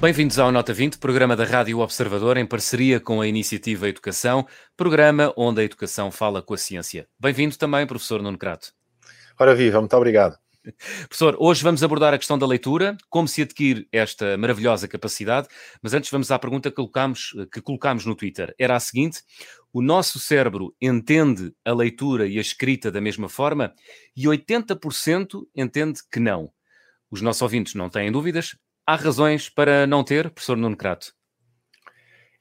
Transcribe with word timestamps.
Bem-vindos 0.00 0.38
ao 0.38 0.50
Nota 0.50 0.72
20, 0.72 0.96
programa 0.96 1.36
da 1.36 1.44
Rádio 1.44 1.80
Observador 1.80 2.38
em 2.38 2.46
parceria 2.46 2.98
com 2.98 3.20
a 3.20 3.26
Iniciativa 3.26 3.88
Educação, 3.88 4.46
programa 4.74 5.34
onde 5.36 5.60
a 5.60 5.64
educação 5.64 6.10
fala 6.10 6.40
com 6.40 6.54
a 6.54 6.56
ciência. 6.56 7.06
Bem-vindo 7.20 7.58
também, 7.58 7.86
professor 7.86 8.22
Nuno 8.22 8.38
Crato. 8.38 8.72
Ora 9.38 9.54
viva, 9.54 9.80
muito 9.80 9.94
obrigado. 9.94 10.38
Professor, 11.08 11.36
hoje 11.38 11.62
vamos 11.62 11.82
abordar 11.82 12.12
a 12.12 12.18
questão 12.18 12.38
da 12.38 12.46
leitura, 12.46 12.96
como 13.08 13.26
se 13.26 13.42
adquire 13.42 13.88
esta 13.90 14.36
maravilhosa 14.36 14.86
capacidade, 14.86 15.48
mas 15.82 15.94
antes 15.94 16.10
vamos 16.10 16.30
à 16.30 16.38
pergunta 16.38 16.70
que 16.70 16.76
colocámos, 16.76 17.34
que 17.52 17.62
colocámos 17.62 18.04
no 18.04 18.14
Twitter. 18.14 18.54
Era 18.58 18.76
a 18.76 18.80
seguinte: 18.80 19.22
o 19.72 19.80
nosso 19.80 20.18
cérebro 20.18 20.74
entende 20.80 21.54
a 21.64 21.72
leitura 21.72 22.26
e 22.26 22.36
a 22.36 22.40
escrita 22.40 22.90
da 22.90 23.00
mesma 23.00 23.28
forma 23.28 23.74
e 24.14 24.24
80% 24.24 25.46
entende 25.56 26.00
que 26.10 26.20
não. 26.20 26.52
Os 27.10 27.22
nossos 27.22 27.42
ouvintes 27.42 27.74
não 27.74 27.88
têm 27.88 28.12
dúvidas. 28.12 28.56
Há 28.86 28.96
razões 28.96 29.48
para 29.48 29.86
não 29.86 30.04
ter, 30.04 30.30
professor 30.30 30.56
Nuno 30.56 30.76
Crato? 30.76 31.14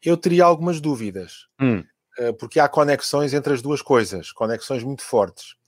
Eu 0.03 0.17
teria 0.17 0.45
algumas 0.45 0.79
dúvidas, 0.81 1.47
hum. 1.61 1.83
Eh, 2.17 2.31
porque 2.33 2.59
há 2.59 2.67
conexões 2.67 3.33
entre 3.33 3.53
as 3.53 3.61
duas 3.61 3.81
coisas, 3.81 4.31
conexões 4.31 4.83
muito 4.83 5.03
fortes 5.03 5.58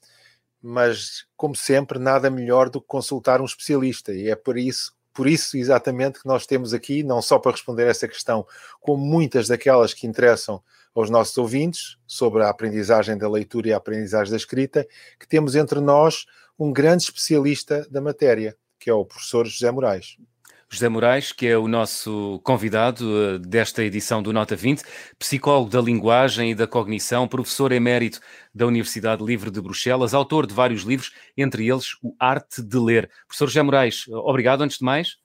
mas 0.61 1.25
como 1.35 1.55
sempre, 1.55 1.97
nada 1.97 2.29
melhor 2.29 2.69
do 2.69 2.79
que 2.79 2.87
consultar 2.87 3.41
um 3.41 3.45
especialista, 3.45 4.13
e 4.13 4.29
é 4.29 4.35
por 4.35 4.57
isso, 4.57 4.93
por 5.13 5.27
isso 5.27 5.57
exatamente 5.57 6.19
que 6.19 6.27
nós 6.27 6.45
temos 6.45 6.73
aqui, 6.73 7.03
não 7.03 7.21
só 7.21 7.39
para 7.39 7.51
responder 7.51 7.87
essa 7.87 8.07
questão, 8.07 8.45
como 8.79 9.03
muitas 9.03 9.47
daquelas 9.47 9.93
que 9.93 10.05
interessam 10.05 10.61
aos 10.93 11.09
nossos 11.09 11.37
ouvintes 11.37 11.97
sobre 12.05 12.43
a 12.43 12.49
aprendizagem 12.49 13.17
da 13.17 13.29
leitura 13.29 13.69
e 13.69 13.73
a 13.73 13.77
aprendizagem 13.77 14.31
da 14.31 14.37
escrita, 14.37 14.87
que 15.19 15.27
temos 15.27 15.55
entre 15.55 15.79
nós 15.79 16.25
um 16.59 16.71
grande 16.71 17.03
especialista 17.03 17.87
da 17.89 18.01
matéria, 18.01 18.55
que 18.79 18.89
é 18.89 18.93
o 18.93 19.05
professor 19.05 19.45
José 19.47 19.71
Moraes. 19.71 20.17
José 20.73 20.87
Moraes, 20.87 21.33
que 21.33 21.47
é 21.47 21.57
o 21.57 21.67
nosso 21.67 22.39
convidado 22.45 23.05
eh, 23.21 23.37
desta 23.39 23.83
edição 23.83 24.23
do 24.23 24.31
Nota 24.31 24.55
20, 24.55 24.81
psicólogo 25.19 25.69
da 25.69 25.81
linguagem 25.81 26.51
e 26.51 26.55
da 26.55 26.65
cognição, 26.65 27.27
professor 27.27 27.73
emérito 27.73 28.21
da 28.55 28.65
Universidade 28.65 29.21
Livre 29.21 29.51
de 29.51 29.59
Bruxelas, 29.59 30.13
autor 30.13 30.47
de 30.47 30.53
vários 30.53 30.83
livros, 30.83 31.11
entre 31.35 31.67
eles 31.67 31.97
O 32.01 32.15
Arte 32.17 32.61
de 32.63 32.77
Ler. 32.77 33.09
Professor 33.27 33.47
José 33.47 33.61
Moraes, 33.61 34.07
obrigado 34.07 34.61
antes 34.61 34.77
de 34.77 34.85
mais. 34.85 35.17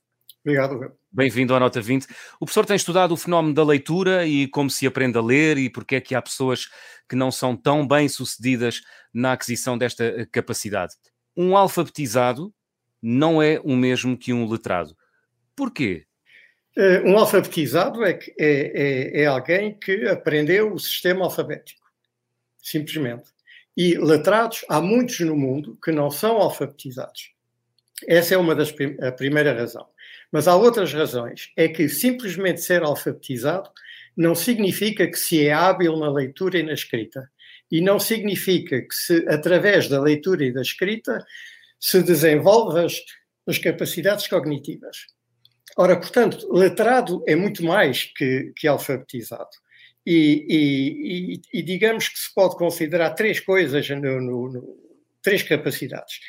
Obrigado. 0.44 0.80
Bem-vindo 1.12 1.55
à 1.55 1.60
Nota 1.60 1.81
20. 1.81 2.08
O 2.41 2.44
professor 2.44 2.66
tem 2.66 2.75
estudado 2.75 3.12
o 3.12 3.16
fenómeno 3.16 3.55
da 3.55 3.62
leitura 3.62 4.27
e 4.27 4.48
como 4.48 4.69
se 4.69 4.84
aprende 4.84 5.16
a 5.16 5.22
ler 5.22 5.58
e 5.58 5.70
porque 5.70 5.94
é 5.94 6.00
que 6.00 6.16
há 6.16 6.20
pessoas 6.20 6.69
que 7.08 7.14
não 7.14 7.31
são 7.31 7.56
tão 7.56 7.86
bem 7.86 8.08
sucedidas 8.08 8.83
na 9.14 9.33
aquisição 9.33 9.78
desta 9.78 10.03
eh, 10.03 10.27
capacidade. 10.27 10.94
Um 11.36 11.56
alfabetizado 11.56 12.53
não 13.00 13.41
é 13.41 13.60
o 13.62 13.77
mesmo 13.77 14.19
que 14.19 14.33
um 14.33 14.48
letrado. 14.48 14.97
Porquê? 15.56 16.06
Eh, 16.76 17.00
um 17.06 17.16
alfabetizado 17.16 18.04
é, 18.04 18.18
é, 18.38 18.46
é, 19.18 19.22
é, 19.22 19.26
alguém 19.26 19.78
que 19.78 20.06
aprendeu 20.06 20.74
o 20.74 20.78
sistema 20.78 21.24
alfabético, 21.24 21.86
simplesmente. 22.62 23.30
E 23.74 23.96
letrados, 23.96 24.64
há 24.68 24.80
muitos 24.80 25.20
no 25.20 25.34
mundo 25.34 25.78
que 25.82 25.90
não 25.90 26.10
são 26.10 26.36
alfabetizados. 26.36 27.32
Essa 28.06 28.34
é 28.34 28.38
uma 28.38 28.54
das 28.54 28.74
a 29.02 29.10
primeira 29.10 29.54
razão. 29.54 29.86
Mas 30.30 30.46
há 30.46 30.54
outras 30.54 30.92
razões. 30.92 31.50
É 31.56 31.66
que 31.66 31.88
simplesmente 31.88 32.60
ser 32.60 32.82
alfabetizado 32.82 33.70
não 34.14 34.34
significa 34.34 35.06
que 35.06 35.16
se 35.16 35.46
é 35.46 35.52
hábil 35.52 35.96
na 35.96 36.10
leitura 36.10 36.58
e 36.58 36.62
na 36.62 36.72
escrita. 36.74 37.30
E 37.70 37.80
não 37.80 37.98
significa 37.98 38.82
que 38.82 38.94
se, 38.94 39.26
através 39.28 39.88
da 39.88 40.00
leitura 40.00 40.44
e 40.44 40.52
da 40.52 40.60
escrita, 40.60 41.25
se 41.81 42.02
desenvolvam 42.02 42.84
as, 42.84 42.94
as 43.47 43.58
capacidades 43.58 44.26
cognitivas. 44.26 45.16
Ora, 45.76 45.97
portanto, 45.97 46.50
letrado 46.53 47.22
é 47.26 47.37
muito 47.37 47.64
mais 47.64 48.04
que, 48.04 48.53
que 48.56 48.66
alfabetizado. 48.66 49.50
E, 50.06 50.47
e, 50.48 51.59
e, 51.59 51.62
digamos 51.62 52.09
que 52.09 52.19
se 52.19 52.32
pode 52.32 52.56
considerar 52.56 53.10
três 53.10 53.41
coisas, 53.41 53.88
no, 53.91 54.20
no, 54.20 54.53
no, 54.53 54.76
três 55.20 55.42
capacidades. 55.42 56.20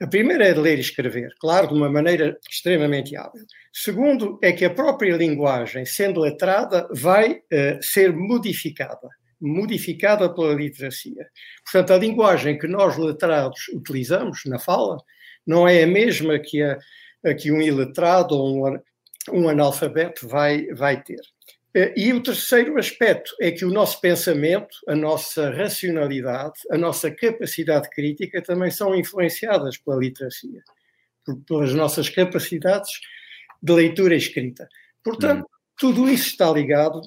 A 0.00 0.06
primeira 0.06 0.46
é 0.46 0.52
de 0.52 0.60
ler 0.60 0.78
e 0.78 0.80
escrever, 0.80 1.34
claro, 1.40 1.68
de 1.68 1.74
uma 1.74 1.90
maneira 1.90 2.38
extremamente 2.48 3.16
hábil. 3.16 3.42
Segundo, 3.72 4.38
é 4.40 4.52
que 4.52 4.64
a 4.64 4.70
própria 4.70 5.16
linguagem, 5.16 5.84
sendo 5.84 6.20
letrada, 6.20 6.88
vai 6.92 7.32
uh, 7.32 7.82
ser 7.82 8.12
modificada 8.12 9.08
modificada 9.40 10.32
pela 10.32 10.54
literacia. 10.54 11.28
Portanto, 11.64 11.92
a 11.92 11.98
linguagem 11.98 12.58
que 12.58 12.66
nós 12.66 12.96
letrados 12.96 13.68
utilizamos 13.74 14.42
na 14.46 14.58
fala 14.58 14.96
não 15.46 15.68
é 15.68 15.82
a 15.82 15.86
mesma 15.86 16.38
que, 16.38 16.62
a, 16.62 16.78
a 17.24 17.34
que 17.34 17.52
um 17.52 17.60
iletrado 17.60 18.34
ou 18.34 18.68
um, 18.68 18.78
um 19.32 19.48
analfabeto 19.48 20.28
vai, 20.28 20.66
vai 20.66 21.02
ter. 21.02 21.20
Eh, 21.74 21.92
e 21.96 22.12
o 22.12 22.22
terceiro 22.22 22.78
aspecto 22.78 23.34
é 23.40 23.50
que 23.50 23.64
o 23.64 23.70
nosso 23.70 24.00
pensamento, 24.00 24.76
a 24.86 24.94
nossa 24.94 25.50
racionalidade, 25.50 26.60
a 26.70 26.78
nossa 26.78 27.10
capacidade 27.10 27.90
crítica 27.90 28.40
também 28.40 28.70
são 28.70 28.94
influenciadas 28.94 29.76
pela 29.78 29.96
literacia, 29.96 30.62
pelas 31.46 31.74
nossas 31.74 32.08
capacidades 32.08 32.90
de 33.60 33.72
leitura 33.72 34.14
e 34.14 34.18
escrita. 34.18 34.68
Portanto, 35.02 35.40
uhum. 35.40 35.46
tudo 35.76 36.08
isso 36.08 36.28
está 36.28 36.50
ligado 36.50 37.00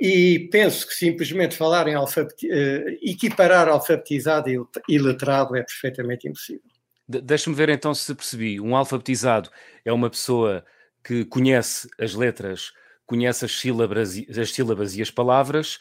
e 0.00 0.48
penso 0.50 0.86
que 0.86 0.94
simplesmente 0.94 1.54
falar 1.54 1.86
em 1.86 1.94
alfabeti 1.94 2.48
uh, 2.48 2.98
equiparar 3.02 3.68
alfabetizado 3.68 4.48
e, 4.48 4.58
e 4.88 4.98
letrado 4.98 5.54
é 5.54 5.62
perfeitamente 5.62 6.26
impossível. 6.26 6.62
De 7.06 7.20
Deixa-me 7.20 7.54
ver 7.54 7.68
então 7.68 7.92
se 7.92 8.14
percebi. 8.14 8.58
Um 8.60 8.74
alfabetizado 8.74 9.50
é 9.84 9.92
uma 9.92 10.08
pessoa 10.08 10.64
que 11.04 11.24
conhece 11.24 11.88
as 11.98 12.14
letras, 12.14 12.72
conhece 13.06 13.44
as 13.44 13.52
sílabas, 13.58 14.14
as 14.38 14.52
sílabas 14.52 14.96
e 14.96 15.02
as 15.02 15.10
palavras. 15.10 15.78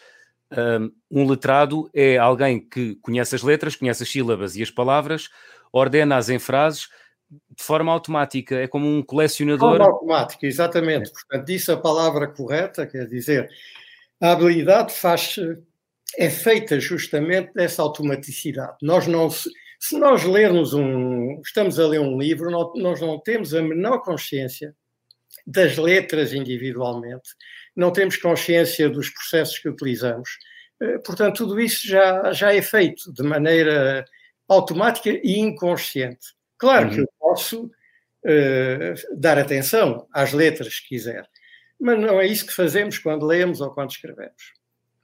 Um 1.09 1.27
letrado 1.27 1.89
é 1.93 2.17
alguém 2.17 2.59
que 2.59 2.95
conhece 2.95 3.35
as 3.35 3.43
letras, 3.43 3.75
conhece 3.75 4.03
as 4.03 4.09
sílabas 4.09 4.55
e 4.55 4.61
as 4.61 4.71
palavras, 4.71 5.29
ordena-as 5.71 6.29
em 6.29 6.39
frases 6.39 6.89
de 7.57 7.63
forma 7.63 7.91
automática, 7.91 8.55
é 8.55 8.67
como 8.67 8.85
um 8.85 9.01
colecionador. 9.01 9.71
De 9.71 9.77
forma 9.77 9.93
automática, 9.93 10.45
exatamente. 10.45 11.09
É. 11.09 11.13
Portanto, 11.13 11.45
disse 11.45 11.71
a 11.71 11.77
palavra 11.77 12.27
correta, 12.27 12.85
quer 12.85 13.07
dizer, 13.07 13.49
a 14.19 14.33
habilidade 14.33 14.93
faz 14.93 15.37
é 16.17 16.29
feita 16.29 16.77
justamente 16.77 17.53
dessa 17.53 17.81
automaticidade. 17.81 18.75
Nós 18.81 19.07
não 19.07 19.29
se 19.29 19.97
nós 19.97 20.23
lermos 20.23 20.73
um, 20.73 21.39
estamos 21.43 21.79
a 21.79 21.87
ler 21.87 21.99
um 21.99 22.17
livro, 22.17 22.51
nós 22.51 23.01
não 23.01 23.19
temos 23.19 23.53
a 23.53 23.61
menor 23.61 24.03
consciência 24.03 24.75
das 25.45 25.77
letras 25.77 26.33
individualmente, 26.33 27.29
não 27.75 27.91
temos 27.91 28.17
consciência 28.17 28.89
dos 28.89 29.09
processos 29.09 29.57
que 29.59 29.69
utilizamos. 29.69 30.29
Eh, 30.81 30.97
portanto, 30.99 31.37
tudo 31.37 31.59
isso 31.59 31.87
já, 31.87 32.31
já 32.33 32.53
é 32.53 32.61
feito 32.61 33.11
de 33.13 33.23
maneira 33.23 34.05
automática 34.47 35.09
e 35.09 35.39
inconsciente. 35.39 36.33
Claro 36.57 36.89
uhum. 36.89 36.95
que 36.95 37.01
eu 37.01 37.09
posso 37.19 37.65
uh, 37.65 39.19
dar 39.19 39.37
atenção 39.37 40.07
às 40.13 40.33
letras 40.33 40.75
se 40.75 40.87
quiser, 40.87 41.25
mas 41.79 41.99
não 41.99 42.19
é 42.19 42.27
isso 42.27 42.45
que 42.45 42.53
fazemos 42.53 42.99
quando 42.99 43.25
lemos 43.25 43.61
ou 43.61 43.71
quando 43.71 43.91
escrevemos. 43.91 44.53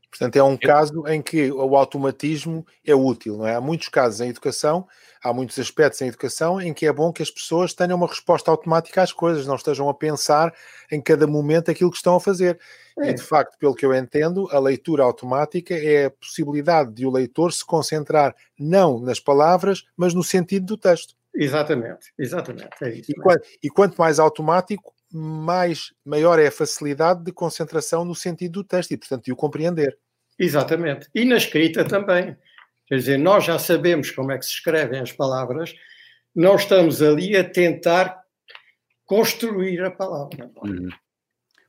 Portanto, 0.10 0.36
é 0.36 0.44
um 0.44 0.58
caso 0.58 1.06
em 1.08 1.22
que 1.22 1.52
o 1.52 1.76
automatismo 1.76 2.66
é 2.86 2.96
útil, 2.96 3.38
não 3.38 3.48
é? 3.48 3.56
Há 3.56 3.62
muitos 3.62 3.90
casos 3.90 4.22
em 4.22 4.30
educação 4.30 4.88
há 5.24 5.34
muitos 5.34 5.58
aspectos 5.60 6.02
em 6.02 6.08
educação 6.08 6.62
em 6.62 6.74
que 6.74 6.86
é 6.86 6.94
bom 6.94 7.12
que 7.12 7.22
as 7.22 7.32
pessoas 7.32 7.74
tenham 7.74 7.98
uma 7.98 8.08
resposta 8.08 8.50
automática 8.52 9.02
às 9.02 9.12
coisas, 9.12 9.46
não 9.46 9.56
estejam 9.56 9.90
a 9.90 9.94
pensar 9.94 10.54
em 10.92 11.02
cada 11.02 11.28
momento 11.28 11.70
aquilo 11.70 11.92
que 11.92 11.98
estão 11.98 12.16
a 12.16 12.20
fazer. 12.20 12.60
É. 13.00 13.10
E 13.10 13.14
de 13.14 13.22
facto, 13.22 13.58
pelo 13.58 13.76
que 13.76 13.86
eu 13.86 13.94
entendo, 13.94 14.48
a 14.52 14.60
leitura 14.60 15.04
automática 15.04 15.74
é 15.74 16.06
a 16.06 16.12
possibilidade 16.12 16.94
de 16.94 17.06
o 17.06 17.12
leitor 17.12 17.52
se 17.54 17.66
concentrar 17.66 18.36
não 18.58 19.00
nas 19.00 19.20
palavras, 19.20 19.84
mas 19.96 20.14
no 20.14 20.24
sentido 20.24 20.66
do 20.66 20.78
texto. 20.78 21.16
Exatamente, 21.36 22.12
exatamente. 22.18 22.70
É 22.82 22.90
isso, 22.90 23.12
e, 23.12 23.16
quanto, 23.16 23.48
e 23.62 23.70
quanto 23.70 23.98
mais 23.98 24.18
automático, 24.18 24.94
mais 25.12 25.94
maior 26.06 26.40
é 26.40 26.48
a 26.48 26.52
facilidade 26.52 27.24
de 27.24 27.32
concentração 27.32 28.04
no 28.04 28.16
sentido 28.16 28.54
do 28.54 28.64
texto 28.64 28.92
e, 28.92 28.98
portanto, 28.98 29.26
de 29.26 29.32
o 29.32 29.36
compreender. 29.36 29.98
Exatamente. 30.38 31.08
E 31.14 31.26
na 31.26 31.38
escrita 31.38 31.84
também. 31.84 32.36
Quer 32.86 32.96
dizer, 32.96 33.18
nós 33.18 33.44
já 33.44 33.60
sabemos 33.60 34.12
como 34.12 34.32
é 34.32 34.38
que 34.38 34.46
se 34.46 34.52
escrevem 34.52 35.00
as 35.00 35.12
palavras, 35.12 35.76
não 36.34 36.56
estamos 36.56 37.02
ali 37.02 37.36
a 37.36 37.44
tentar 37.44 38.22
construir 39.06 39.84
a 39.84 39.92
palavra. 39.92 40.50
Uhum. 40.64 40.90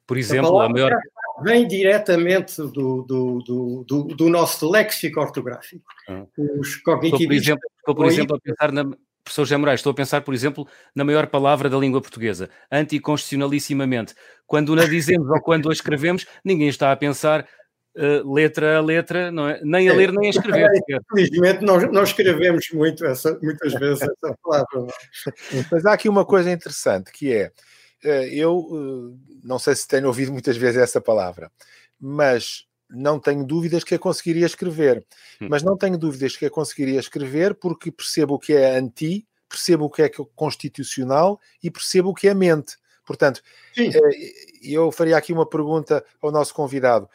Por 0.06 0.16
exemplo, 0.16 0.58
a, 0.60 0.66
a 0.66 0.68
maior. 0.68 0.92
Vem 1.42 1.68
diretamente 1.68 2.56
do, 2.56 3.02
do, 3.02 3.42
do, 3.42 3.84
do, 3.86 4.02
do 4.04 4.28
nosso 4.28 4.68
léxico 4.68 5.20
ortográfico. 5.20 5.84
Uhum. 6.08 6.60
Os 6.60 6.76
cognitivistas. 6.76 7.56
Estou, 7.78 7.94
por 7.94 8.06
exemplo, 8.06 8.36
estou, 8.36 8.36
por 8.36 8.36
exemplo 8.36 8.36
a 8.36 8.40
pensar 8.40 8.72
na, 8.72 8.96
professor 9.28 9.44
José 9.44 9.56
Moraes, 9.56 9.80
estou 9.80 9.90
a 9.90 9.94
pensar, 9.94 10.22
por 10.22 10.34
exemplo, 10.34 10.66
na 10.94 11.04
maior 11.04 11.26
palavra 11.26 11.68
da 11.68 11.76
língua 11.76 12.00
portuguesa, 12.00 12.48
anticonstitucionalissimamente. 12.70 14.14
Quando 14.46 14.74
na 14.74 14.86
dizemos 14.86 15.28
ou 15.28 15.40
quando 15.40 15.68
a 15.68 15.72
escrevemos, 15.72 16.26
ninguém 16.44 16.68
está 16.68 16.90
a 16.90 16.96
pensar 16.96 17.46
uh, 17.96 18.32
letra 18.32 18.78
a 18.78 18.80
letra, 18.80 19.30
não 19.30 19.48
é? 19.48 19.60
nem 19.62 19.88
a 19.88 19.94
ler 19.94 20.12
nem 20.12 20.28
a 20.28 20.30
escrever. 20.30 20.68
Infelizmente, 21.12 21.64
nós 21.64 21.90
não 21.92 22.02
escrevemos 22.02 22.66
muito 22.72 23.04
essa, 23.04 23.38
muitas 23.42 23.74
vezes 23.74 24.02
essa 24.02 24.36
palavra. 24.42 24.86
Mas 25.70 25.84
há 25.84 25.92
aqui 25.92 26.08
uma 26.08 26.24
coisa 26.24 26.50
interessante 26.50 27.12
que 27.12 27.32
é, 27.32 27.50
eh, 28.02 28.28
eu 28.34 28.66
eh, 28.72 29.38
não 29.44 29.58
sei 29.58 29.74
se 29.74 29.86
tenho 29.86 30.06
ouvido 30.06 30.32
muitas 30.32 30.56
vezes 30.56 30.80
essa 30.80 31.00
palavra, 31.00 31.50
mas 32.00 32.67
não 32.90 33.18
tenho 33.18 33.44
dúvidas 33.44 33.84
que 33.84 33.94
a 33.94 33.98
conseguiria 33.98 34.46
escrever. 34.46 35.04
Hum. 35.40 35.48
Mas 35.50 35.62
não 35.62 35.76
tenho 35.76 35.98
dúvidas 35.98 36.36
que 36.36 36.46
a 36.46 36.50
conseguiria 36.50 36.98
escrever 36.98 37.54
porque 37.54 37.90
percebo 37.90 38.34
o 38.34 38.38
que 38.38 38.52
é 38.52 38.76
anti, 38.76 39.26
percebo 39.48 39.86
o 39.86 39.90
que 39.90 40.02
é 40.02 40.10
constitucional 40.34 41.40
e 41.62 41.70
percebo 41.70 42.10
o 42.10 42.14
que 42.14 42.28
é 42.28 42.34
mente. 42.34 42.76
Portanto, 43.04 43.42
Sim. 43.74 43.90
Eh, 43.94 44.32
eu 44.62 44.92
faria 44.92 45.16
aqui 45.16 45.32
uma 45.32 45.48
pergunta 45.48 46.04
ao 46.20 46.30
nosso 46.30 46.54
convidado. 46.54 47.08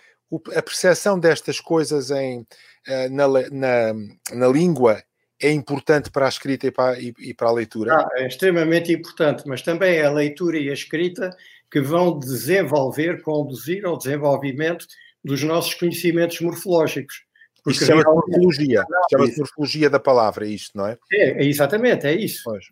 A 0.56 0.62
percepção 0.62 1.20
destas 1.20 1.60
coisas 1.60 2.10
em, 2.10 2.48
eh, 2.88 3.10
na, 3.10 3.28
na, 3.28 3.94
na 4.34 4.48
língua 4.48 5.04
é 5.40 5.52
importante 5.52 6.10
para 6.10 6.26
a 6.26 6.30
escrita 6.30 6.68
e 6.68 6.72
para, 6.72 7.00
e, 7.00 7.14
e 7.20 7.34
para 7.34 7.50
a 7.50 7.52
leitura? 7.52 7.96
Ah, 7.96 8.10
é 8.16 8.28
extremamente 8.28 8.92
importante, 8.92 9.44
mas 9.46 9.62
também 9.62 9.98
é 9.98 10.06
a 10.06 10.12
leitura 10.12 10.58
e 10.58 10.70
a 10.70 10.74
escrita 10.74 11.30
que 11.70 11.82
vão 11.82 12.18
desenvolver, 12.18 13.22
conduzir 13.22 13.86
ao 13.86 13.98
desenvolvimento 13.98 14.88
dos 15.24 15.44
nossos 15.44 15.74
conhecimentos 15.74 16.40
morfológicos. 16.42 17.24
Isto 17.68 17.86
chama-se 17.86 18.10
morfologia, 18.10 18.84
chama-se 19.10 19.40
morfologia 19.40 19.90
da 19.90 20.00
palavra, 20.00 20.46
isto, 20.46 20.78
não 20.78 20.88
é? 20.88 20.98
É, 21.12 21.44
é 21.44 21.46
exatamente, 21.46 22.06
é 22.06 22.14
isso. 22.14 22.42
Pois. 22.44 22.66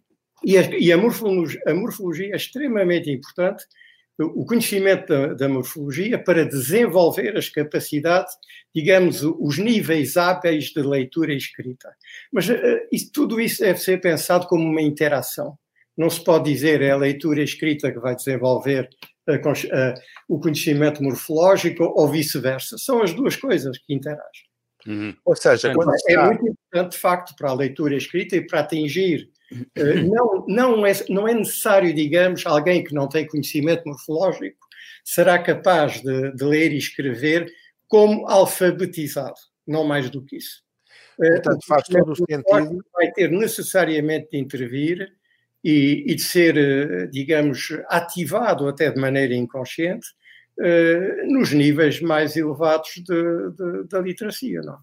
E, 0.44 0.57
a, 0.57 0.62
e 0.77 0.92
a, 0.92 0.98
morfologia, 0.98 1.62
a, 1.65 1.74
morfologia, 1.74 2.33
é 2.33 2.36
extremamente 2.36 3.09
importante, 3.09 3.63
o 4.19 4.45
conhecimento 4.45 5.07
da, 5.07 5.33
da, 5.33 5.50
morfologia, 5.50 6.21
para 6.21 6.45
desenvolver 6.45 7.38
as 7.38 7.50
capacidades, 7.50 8.33
digamos, 8.75 9.24
os 9.24 9.57
níveis 9.57 10.18
hábeis 10.18 10.65
de 10.65 10.81
leitura 10.81 11.33
e 11.33 11.38
escrita. 11.38 11.89
Mas 12.31 12.50
uh, 12.50 12.56
isso, 12.92 13.12
tudo 13.12 13.39
isso 13.39 13.62
deve 13.62 13.80
ser 13.80 14.00
pensado 14.00 14.47
como 14.47 14.63
uma 14.63 14.81
interação. 14.81 15.57
Não 15.97 16.09
se 16.09 16.24
pode 16.24 16.51
dizer 16.51 16.81
é 16.81 16.92
a 16.92 16.97
leitura 16.97 17.39
e 17.39 17.42
a 17.42 17.45
escrita 17.45 17.92
que 17.92 18.00
vai 18.00 18.15
desenvolver 18.15 18.89
o 20.27 20.39
conhecimento 20.39 21.03
morfológico 21.03 21.83
ou 21.83 22.07
vice-versa. 22.09 22.77
São 22.77 23.01
as 23.01 23.13
duas 23.13 23.35
coisas 23.35 23.77
que 23.77 23.94
interagem. 23.94 24.51
Uhum. 24.88 25.15
Ou 25.23 25.35
seja, 25.35 25.73
quando 25.73 25.91
é 26.09 26.18
muito 26.18 26.47
importante, 26.47 26.94
de 26.94 26.97
facto, 26.97 27.35
para 27.35 27.51
a 27.51 27.53
leitura 27.53 27.95
escrita 27.95 28.35
e 28.35 28.45
para 28.45 28.62
atingir. 28.62 29.29
Uh, 29.77 30.07
não, 30.07 30.45
não, 30.47 30.85
é, 30.85 30.94
não 31.09 31.27
é 31.27 31.33
necessário, 31.33 31.94
digamos, 31.94 32.45
alguém 32.45 32.83
que 32.83 32.94
não 32.94 33.07
tem 33.07 33.27
conhecimento 33.27 33.83
morfológico 33.85 34.57
será 35.03 35.38
capaz 35.39 36.01
de, 36.01 36.31
de 36.33 36.44
ler 36.44 36.71
e 36.71 36.77
escrever 36.77 37.51
como 37.88 38.27
alfabetizado, 38.29 39.35
não 39.68 39.83
mais 39.83 40.09
do 40.09 40.23
que 40.23 40.38
isso. 40.38 40.63
Eh, 41.21 41.31
Portanto, 41.31 41.65
faz 41.68 41.83
todo 41.83 42.12
o 42.12 42.15
sentido. 42.15 42.85
Vai 42.94 43.12
ter 43.12 43.29
necessariamente 43.29 44.29
de 44.31 44.38
intervir 44.38 45.12
e, 45.63 46.04
e 46.08 46.16
de 46.16 46.22
ser, 46.22 46.58
eh, 46.58 47.08
digamos, 47.08 47.69
ativado 47.88 48.68
até 48.68 48.90
de 48.90 49.00
maneira 49.00 49.36
inconsciente 49.36 50.08
uh, 50.60 51.31
nos 51.31 51.52
níveis 51.52 52.02
mais 52.02 52.36
elevados 52.36 52.90
de, 52.96 53.52
de, 53.52 53.88
da 53.88 54.00
literacia, 54.00 54.62
não 54.62 54.80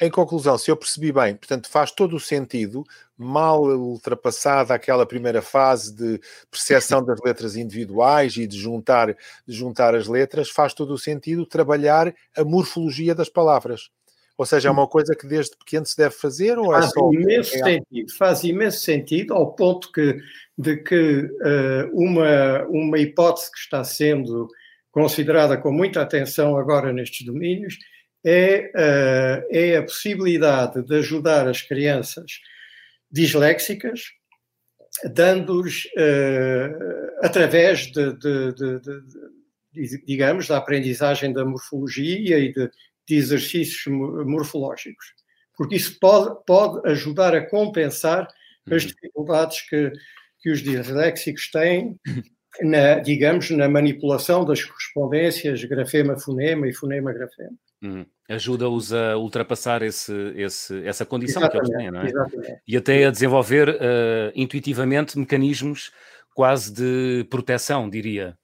em 0.00 0.10
conclusão, 0.10 0.58
se 0.58 0.70
eu 0.70 0.76
percebi 0.76 1.12
bem, 1.12 1.36
portanto, 1.36 1.68
faz 1.68 1.90
todo 1.90 2.16
o 2.16 2.20
sentido, 2.20 2.84
mal 3.16 3.62
ultrapassada 3.62 4.74
aquela 4.74 5.06
primeira 5.06 5.40
fase 5.40 5.94
de 5.94 6.20
percepção 6.50 7.04
das 7.04 7.20
letras 7.24 7.56
individuais 7.56 8.36
e 8.36 8.46
de 8.46 8.58
juntar, 8.58 9.16
de 9.46 9.54
juntar 9.54 9.94
as 9.94 10.08
letras, 10.08 10.50
faz 10.50 10.74
todo 10.74 10.94
o 10.94 10.98
sentido 10.98 11.46
trabalhar 11.46 12.12
a 12.36 12.44
morfologia 12.44 13.14
das 13.14 13.28
palavras. 13.28 13.90
Ou 14.36 14.44
seja, 14.44 14.68
é 14.68 14.72
uma 14.72 14.88
coisa 14.88 15.14
que 15.14 15.26
desde 15.26 15.56
pequeno 15.56 15.86
se 15.86 15.96
deve 15.96 16.14
fazer 16.14 16.58
ou 16.58 16.74
é 16.74 16.80
faz 16.80 16.92
só... 16.92 17.10
Imenso 17.12 17.56
é... 17.56 17.62
sentido, 17.62 18.12
faz 18.16 18.44
imenso 18.44 18.80
sentido 18.80 19.34
ao 19.34 19.54
ponto 19.54 19.92
que, 19.92 20.18
de 20.58 20.76
que 20.78 21.20
uh, 21.20 21.90
uma, 21.92 22.64
uma 22.64 22.98
hipótese 22.98 23.50
que 23.52 23.58
está 23.58 23.84
sendo 23.84 24.48
considerada 24.90 25.56
com 25.56 25.72
muita 25.72 26.02
atenção 26.02 26.56
agora 26.56 26.92
nestes 26.92 27.24
domínios 27.24 27.78
é, 28.24 28.70
uh, 28.74 29.46
é 29.50 29.76
a 29.76 29.82
possibilidade 29.82 30.82
de 30.82 30.96
ajudar 30.96 31.46
as 31.46 31.62
crianças 31.62 32.40
disléxicas, 33.10 34.00
dando-lhes, 35.12 35.84
uh, 35.96 37.20
através 37.22 37.86
de, 37.92 38.12
de, 38.14 38.52
de, 38.54 38.80
de, 38.80 40.04
digamos, 40.06 40.48
da 40.48 40.56
aprendizagem 40.56 41.32
da 41.32 41.44
morfologia 41.44 42.38
e 42.38 42.52
de, 42.52 42.70
de 43.06 43.16
exercícios 43.16 43.86
morfológicos, 44.26 45.06
porque 45.56 45.76
isso 45.76 45.98
pode, 46.00 46.44
pode 46.46 46.88
ajudar 46.88 47.34
a 47.34 47.48
compensar 47.48 48.26
as 48.70 48.82
uhum. 48.82 48.88
dificuldades 48.88 49.60
que, 49.68 49.92
que 50.40 50.50
os 50.50 50.62
disléxicos 50.62 51.50
têm, 51.50 51.98
na, 52.62 53.00
digamos, 53.00 53.50
na 53.50 53.68
manipulação 53.68 54.44
das 54.44 54.62
correspondências 54.62 55.64
grafema-fonema 55.64 56.68
e 56.68 56.72
fonema-grafema. 56.72 57.56
Uhum. 57.82 58.06
Ajuda-os 58.28 58.92
a 58.92 59.18
ultrapassar 59.18 59.82
esse, 59.82 60.12
esse, 60.34 60.86
essa 60.86 61.04
condição 61.04 61.42
exatamente, 61.42 61.66
que 61.66 61.72
eles 61.72 61.82
têm, 61.82 61.90
não 61.90 62.00
é? 62.00 62.06
Exatamente. 62.06 62.62
E 62.66 62.76
até 62.76 63.04
a 63.04 63.10
desenvolver 63.10 63.68
uh, 63.68 64.32
intuitivamente 64.34 65.18
mecanismos 65.18 65.92
quase 66.34 66.72
de 66.72 67.24
proteção, 67.28 67.88
diria. 67.88 68.36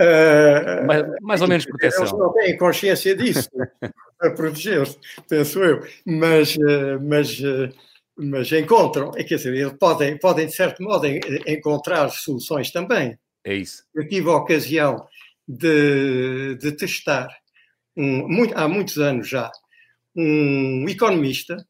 Uh, 0.00 0.86
mais, 0.86 1.04
mais, 1.20 1.40
ou 1.40 1.48
menos 1.48 1.64
proteção. 1.66 2.02
Eles 2.02 2.12
não 2.12 2.32
têm 2.32 2.58
consciência 2.58 3.14
disso, 3.14 3.48
a 4.20 4.30
proteger-se, 4.30 4.98
penso 5.28 5.62
eu, 5.62 5.86
mas, 6.04 6.56
uh, 6.56 7.00
mas, 7.00 7.38
uh, 7.38 7.72
mas 8.16 8.50
encontram, 8.50 9.12
é, 9.16 9.22
quer 9.22 9.36
dizer, 9.36 9.54
eles 9.54 9.72
podem, 9.74 10.18
podem, 10.18 10.46
de 10.46 10.54
certo 10.54 10.82
modo, 10.82 11.06
encontrar 11.46 12.08
soluções 12.10 12.72
também. 12.72 13.16
É 13.44 13.54
isso. 13.54 13.84
Eu 13.94 14.08
tive 14.08 14.28
a 14.30 14.36
ocasião 14.36 15.06
de, 15.46 16.56
de 16.56 16.72
testar, 16.72 17.28
um, 17.96 18.26
muito, 18.26 18.56
há 18.56 18.66
muitos 18.66 18.98
anos 18.98 19.28
já, 19.28 19.50
um 20.16 20.86
economista, 20.88 21.64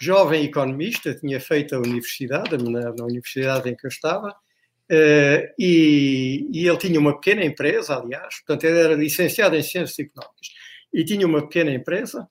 jovem 0.00 0.44
economista, 0.44 1.14
tinha 1.14 1.40
feito 1.40 1.74
a 1.74 1.78
universidade, 1.78 2.56
na, 2.56 2.92
na 2.94 3.04
universidade 3.04 3.68
em 3.68 3.76
que 3.76 3.86
eu 3.86 3.88
estava, 3.88 4.34
Uh, 4.90 5.52
e, 5.58 6.48
e, 6.50 6.66
ele 6.66 6.78
tinha 6.78 6.98
uma 6.98 7.14
pequena 7.14 7.44
empresa, 7.44 7.96
aliás, 7.96 8.36
portanto, 8.38 8.64
ele 8.64 8.78
era 8.78 8.94
licenciado 8.94 9.54
em 9.54 9.62
Ciências 9.62 9.98
Económicas 9.98 10.48
e 10.94 11.04
tinha 11.04 11.26
uma 11.26 11.42
pequena 11.42 11.70
empresa 11.72 12.26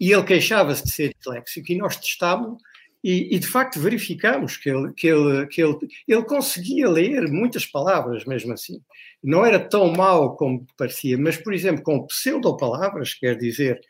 e 0.00 0.12
ele 0.12 0.24
queixava-se 0.24 0.82
de 0.84 0.90
ser 0.90 1.14
disléxico 1.16 1.70
e 1.70 1.78
nós 1.78 1.96
testávamos 1.96 2.60
e, 3.04 3.36
e, 3.36 3.38
de 3.38 3.46
facto 3.46 3.78
verificamos 3.78 4.56
que, 4.56 4.68
ele, 4.68 4.92
que, 4.94 5.06
ele, 5.06 5.46
que 5.46 5.62
ele, 5.62 5.76
ele 6.08 6.24
conseguia 6.24 6.88
ler 6.90 7.30
muitas 7.30 7.64
palavras 7.64 8.24
mesmo 8.24 8.52
assim. 8.52 8.82
Não 9.22 9.46
era 9.46 9.60
tão 9.60 9.92
mau 9.92 10.34
como 10.36 10.66
parecia, 10.76 11.16
mas, 11.16 11.36
por 11.36 11.54
exemplo, 11.54 11.84
com 11.84 12.04
pseudopalavras, 12.06 13.14
quer 13.14 13.36
dizer, 13.36 13.80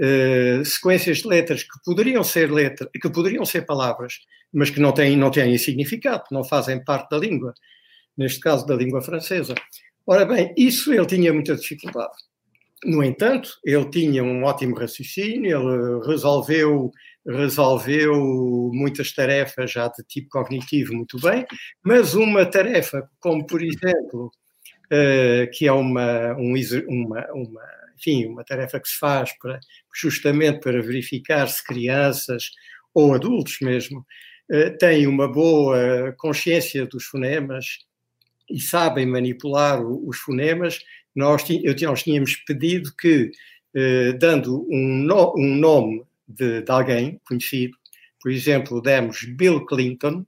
uh, 0.00 0.64
sequências 0.64 1.18
de 1.18 1.28
letras 1.28 1.62
que 1.62 1.78
poderiam 1.84 2.24
ser 2.24 2.50
letras, 2.50 2.88
que 3.00 3.10
poderiam 3.10 3.44
ser 3.44 3.62
palavras, 3.62 4.14
mas 4.52 4.70
que 4.70 4.80
não 4.80 4.92
têm, 4.92 5.16
não 5.16 5.30
têm 5.30 5.56
significado, 5.58 6.24
não 6.30 6.42
fazem 6.42 6.82
parte 6.82 7.10
da 7.10 7.18
língua, 7.18 7.54
neste 8.16 8.40
caso 8.40 8.66
da 8.66 8.74
língua 8.74 9.02
francesa. 9.02 9.54
Ora 10.06 10.24
bem, 10.24 10.52
isso 10.56 10.92
ele 10.92 11.06
tinha 11.06 11.32
muita 11.32 11.54
dificuldade. 11.54 12.14
No 12.82 13.04
entanto, 13.04 13.50
ele 13.62 13.90
tinha 13.90 14.24
um 14.24 14.42
ótimo 14.42 14.74
raciocínio, 14.74 15.60
ele 15.60 16.06
resolveu, 16.06 16.90
resolveu 17.26 18.70
muitas 18.72 19.12
tarefas 19.12 19.70
já 19.70 19.88
de 19.88 20.02
tipo 20.04 20.30
cognitivo 20.30 20.94
muito 20.94 21.20
bem, 21.20 21.46
mas 21.84 22.14
uma 22.14 22.46
tarefa 22.46 23.06
como, 23.20 23.46
por 23.46 23.62
exemplo, 23.62 24.32
uh, 24.86 25.50
que 25.52 25.66
é 25.66 25.72
uma, 25.72 26.34
um, 26.38 26.54
uma, 26.88 27.26
uma, 27.34 27.62
enfim, 28.00 28.26
uma 28.26 28.44
tarefa 28.44 28.80
que 28.80 28.88
se 28.88 28.98
faz 28.98 29.30
para, 29.38 29.60
justamente 29.94 30.60
para 30.60 30.80
verificar 30.80 31.46
se 31.46 31.62
crianças 31.64 32.50
ou 32.94 33.14
adultos 33.14 33.58
mesmo 33.60 34.04
uh, 34.50 34.78
têm 34.78 35.06
uma 35.06 35.28
boa 35.28 36.14
consciência 36.16 36.86
dos 36.86 37.04
fonemas 37.04 37.66
e 38.50 38.58
sabem 38.58 39.06
manipular 39.06 39.80
os 39.80 40.18
fonemas, 40.18 40.80
nós, 41.14 41.44
nós 41.82 42.02
tínhamos 42.02 42.36
pedido 42.46 42.90
que, 42.98 43.30
uh, 43.76 44.18
dando 44.18 44.66
um, 44.70 45.04
no, 45.04 45.34
um 45.36 45.54
nome 45.56 46.02
de, 46.26 46.62
de, 46.62 46.70
alguém 46.72 47.20
conhecido, 47.24 47.76
por 48.20 48.30
exemplo, 48.30 48.82
demos 48.82 49.24
Bill 49.24 49.64
Clinton 49.66 50.24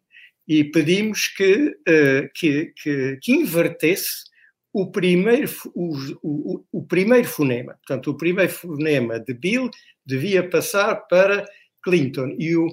e 0.47 0.65
pedimos 0.65 1.29
que, 1.29 1.69
uh, 1.89 2.29
que, 2.35 2.73
que, 2.77 3.19
que 3.21 3.33
invertesse 3.33 4.32
o 4.73 4.91
primeiro, 4.91 5.51
o, 5.75 5.95
o, 6.23 6.65
o, 6.73 6.83
primeiro 6.87 7.29
fonema. 7.29 7.75
Portanto, 7.75 8.11
o 8.11 8.17
primeiro 8.17 8.53
fonema 8.53 9.21
de 9.21 9.35
Bill 9.35 9.71
devia 10.05 10.49
passar 10.49 10.97
para 11.09 11.45
Clinton. 11.83 12.35
E 12.39 12.57
o, 12.57 12.69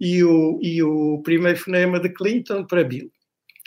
e 0.00 0.24
o, 0.24 0.58
e 0.62 0.82
o 0.82 1.20
primeiro 1.22 1.58
fonema 1.58 2.00
de 2.00 2.08
Clinton 2.08 2.64
para 2.64 2.84
Bill. 2.84 3.10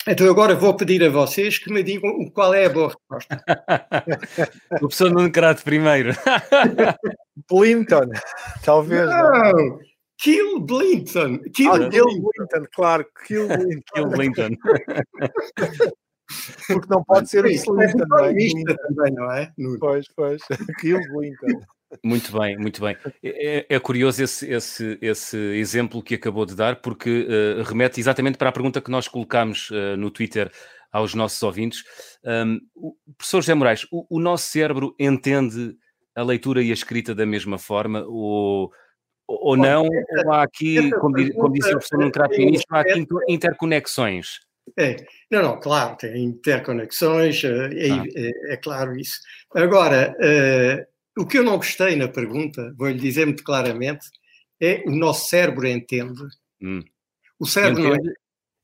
Então 0.08 0.30
agora 0.30 0.56
vou 0.56 0.76
pedir 0.76 1.04
a 1.04 1.10
vocês 1.10 1.58
que 1.58 1.72
me 1.72 1.84
digam 1.84 2.30
qual 2.32 2.54
é 2.54 2.66
a 2.66 2.70
boa 2.70 2.88
resposta. 2.88 3.44
o 4.72 4.80
professor 4.80 5.12
Nuno 5.12 5.32
Crato 5.32 5.64
primeiro. 5.64 6.14
Clinton, 7.48 8.10
talvez. 8.64 9.06
Não, 9.06 9.32
não. 9.32 9.80
Kill 10.20 10.60
Blinton. 10.60 11.40
Kill, 11.54 11.72
ah, 11.72 11.90
Kill 11.90 12.06
Blinton, 12.06 12.68
claro. 12.74 13.06
Kill 13.26 13.48
Blinton. 13.48 13.82
Kill 13.94 14.08
Blinton. 14.10 14.50
Porque 16.68 16.88
não 16.90 17.04
pode 17.04 17.30
ser 17.30 17.44
Clinton, 17.44 17.76
não 18.08 18.20
é? 18.20 18.34
também, 18.34 19.14
não 19.14 19.32
é? 19.32 19.52
Pois, 19.80 20.06
pois. 20.16 20.42
Kill 20.80 21.00
Blinton. 21.12 21.62
Muito 22.04 22.38
bem, 22.38 22.56
muito 22.58 22.82
bem. 22.82 22.96
É, 23.24 23.58
é, 23.58 23.66
é 23.68 23.80
curioso 23.80 24.24
esse, 24.24 24.48
esse, 24.48 24.98
esse 25.02 25.38
exemplo 25.38 26.04
que 26.04 26.16
acabou 26.16 26.46
de 26.46 26.56
dar, 26.56 26.82
porque 26.82 27.28
uh, 27.28 27.64
remete 27.64 28.00
exatamente 28.00 28.38
para 28.38 28.50
a 28.50 28.52
pergunta 28.52 28.80
que 28.80 28.92
nós 28.92 29.08
colocámos 29.08 29.72
uh, 29.72 29.98
no 29.98 30.12
Twitter 30.12 30.52
aos 30.92 31.16
nossos 31.16 31.42
ouvintes. 31.42 31.84
Um, 32.24 32.60
o 32.76 32.96
professor 33.18 33.42
José 33.42 33.54
Moraes, 33.56 33.88
o, 33.92 34.06
o, 34.10 34.20
nosso 34.20 34.46
cérebro 34.48 34.96
entende 35.00 35.76
a 36.16 36.24
leitura 36.24 36.62
e 36.62 36.70
a 36.70 36.74
escrita 36.74 37.16
da 37.16 37.26
mesma 37.26 37.58
forma 37.58 38.04
ou, 38.08 38.72
ou 39.28 39.58
não? 39.58 39.84
ou 39.84 40.34
há 40.34 40.44
aqui, 40.44 40.92
como, 40.92 41.34
como 41.34 41.54
disse 41.54 41.70
o 41.70 41.74
professor 41.74 42.00
no 42.00 42.12
trato 42.12 42.40
início, 42.40 42.66
há 42.70 42.82
aqui 42.82 43.06
interconexões? 43.28 44.40
É, 44.78 44.96
não, 45.32 45.42
não, 45.42 45.60
claro, 45.60 45.96
tem 45.98 46.24
interconexões, 46.24 47.44
eh, 47.44 47.70
é, 47.74 47.92
ah. 47.92 48.04
é, 48.16 48.54
é 48.54 48.58
claro 48.58 48.98
isso. 48.98 49.20
Agora, 49.54 50.16
uh, 50.20 51.22
o 51.22 51.26
que 51.26 51.38
eu 51.38 51.44
não 51.44 51.58
gostei 51.58 51.96
na 51.96 52.08
pergunta, 52.08 52.74
vou-lhe 52.78 53.00
dizer 53.00 53.26
muito 53.26 53.44
claramente, 53.44 54.06
é 54.62 54.84
o 54.86 54.92
nosso 54.92 55.30
cérebro 55.30 55.68
entende. 55.68 56.22
Hum. 56.62 56.84
O 57.40 57.46
cérebro 57.46 57.86
entende, 57.86 58.04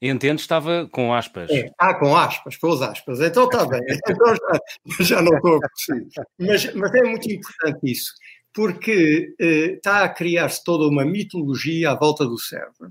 não 0.01 0.09
é... 0.09 0.11
entende 0.11 0.41
estava 0.41 0.87
com 0.91 1.13
aspas. 1.13 1.49
É, 1.49 1.69
ah, 1.77 1.93
com 1.93 2.15
aspas, 2.15 2.57
pôs 2.57 2.81
aspas. 2.81 3.19
Então 3.19 3.45
está 3.45 3.65
bem, 3.65 3.81
então 4.09 4.35
já, 4.35 5.03
já 5.03 5.21
não 5.21 5.35
estou 5.35 5.57
a 5.57 6.23
mas, 6.39 6.73
mas 6.73 6.93
é 6.93 7.03
muito 7.03 7.31
importante 7.31 7.79
isso, 7.83 8.13
porque 8.53 9.33
eh, 9.39 9.73
está 9.75 10.03
a 10.03 10.09
criar-se 10.09 10.63
toda 10.63 10.87
uma 10.87 11.05
mitologia 11.05 11.91
à 11.91 11.95
volta 11.95 12.25
do 12.25 12.37
cérebro. 12.37 12.87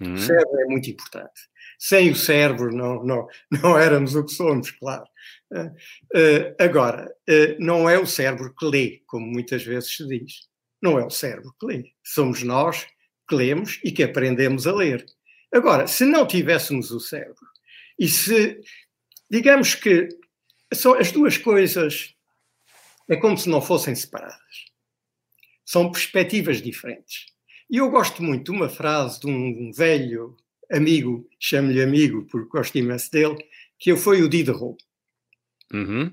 Hum. 0.00 0.14
O 0.14 0.18
cérebro 0.18 0.60
é 0.60 0.66
muito 0.66 0.90
importante. 0.90 1.53
Sem 1.86 2.10
o 2.10 2.16
cérebro 2.16 2.74
não, 2.74 3.04
não, 3.04 3.28
não 3.50 3.76
éramos 3.78 4.14
o 4.14 4.24
que 4.24 4.32
somos, 4.32 4.70
claro. 4.70 5.04
Uh, 5.52 6.54
agora, 6.58 7.14
uh, 7.28 7.56
não 7.58 7.90
é 7.90 7.98
o 7.98 8.06
cérebro 8.06 8.54
que 8.58 8.64
lê, 8.64 9.02
como 9.06 9.26
muitas 9.26 9.62
vezes 9.62 9.94
se 9.94 10.08
diz. 10.08 10.48
Não 10.80 10.98
é 10.98 11.04
o 11.04 11.10
cérebro 11.10 11.54
que 11.60 11.66
lê. 11.66 11.92
Somos 12.02 12.42
nós 12.42 12.86
que 13.28 13.34
lemos 13.34 13.80
e 13.84 13.92
que 13.92 14.02
aprendemos 14.02 14.66
a 14.66 14.72
ler. 14.72 15.04
Agora, 15.52 15.86
se 15.86 16.06
não 16.06 16.26
tivéssemos 16.26 16.90
o 16.90 16.98
cérebro, 16.98 17.46
e 17.98 18.08
se, 18.08 18.58
digamos 19.30 19.74
que 19.74 20.08
são 20.72 20.94
as 20.94 21.12
duas 21.12 21.36
coisas, 21.36 22.14
é 23.10 23.16
como 23.16 23.36
se 23.36 23.50
não 23.50 23.60
fossem 23.60 23.94
separadas. 23.94 24.72
São 25.66 25.92
perspectivas 25.92 26.62
diferentes. 26.62 27.26
E 27.70 27.76
eu 27.76 27.90
gosto 27.90 28.22
muito 28.22 28.50
de 28.50 28.58
uma 28.58 28.70
frase 28.70 29.20
de 29.20 29.26
um 29.26 29.70
velho 29.70 30.34
amigo, 30.74 31.28
chamo-lhe 31.38 31.82
amigo 31.82 32.26
porque 32.30 32.48
gosto 32.48 32.76
imenso 32.76 33.10
dele, 33.10 33.36
que 33.78 33.96
foi 33.96 34.22
o 34.22 34.28
Diderot. 34.28 34.76
Uhum. 35.72 36.06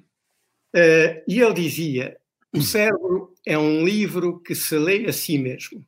Uh, 0.74 1.22
e 1.28 1.42
ele 1.42 1.54
dizia: 1.54 2.18
O 2.54 2.62
cérebro 2.62 3.34
é 3.46 3.58
um 3.58 3.84
livro 3.84 4.40
que 4.40 4.56
se 4.56 4.78
lê 4.78 5.06
a 5.06 5.14
si 5.14 5.38
mesmo. 5.38 5.86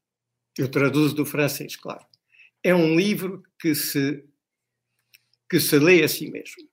Eu 0.57 0.69
traduzo 0.69 1.15
do 1.15 1.25
francês, 1.25 1.75
claro. 1.75 2.05
É 2.63 2.73
um 2.73 2.95
livro 2.95 3.43
que 3.59 3.73
se, 3.73 4.23
que 5.49 5.59
se 5.59 5.79
lê 5.79 6.03
a 6.03 6.07
si 6.07 6.29
mesmo. 6.29 6.63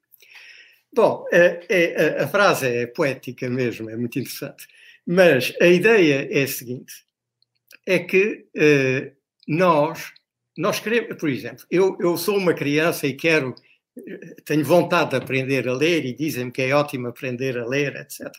Bom, 0.92 1.24
a, 1.32 2.20
a, 2.20 2.24
a 2.24 2.28
frase 2.28 2.66
é 2.66 2.86
poética 2.86 3.48
mesmo, 3.48 3.88
é 3.88 3.96
muito 3.96 4.18
interessante. 4.18 4.66
Mas 5.06 5.54
a 5.60 5.66
ideia 5.66 6.28
é 6.30 6.42
a 6.42 6.48
seguinte: 6.48 6.92
é 7.86 7.98
que 7.98 8.46
nós, 9.46 10.12
nós 10.60 10.78
queremos, 10.78 11.16
por 11.16 11.28
exemplo, 11.30 11.64
eu, 11.70 11.96
eu 11.98 12.16
sou 12.18 12.36
uma 12.36 12.52
criança 12.52 13.06
e 13.06 13.14
quero 13.14 13.54
tenho 14.44 14.64
vontade 14.64 15.10
de 15.10 15.16
aprender 15.16 15.66
a 15.66 15.72
ler 15.72 16.04
e 16.04 16.14
dizem-me 16.14 16.52
que 16.52 16.62
é 16.62 16.74
ótimo 16.74 17.08
aprender 17.08 17.58
a 17.58 17.66
ler, 17.66 17.96
etc. 17.96 18.30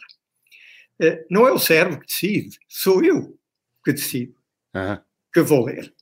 Eh, 1.02 1.26
não 1.30 1.48
é 1.48 1.52
o 1.52 1.60
cérebro 1.60 2.00
que 2.00 2.06
decide, 2.06 2.60
sou 2.68 3.04
eu 3.04 3.38
que 3.84 3.92
decido 3.92 4.36
uhum. 4.76 5.00
que 5.34 5.42
vou 5.42 5.66
ler. 5.66 5.94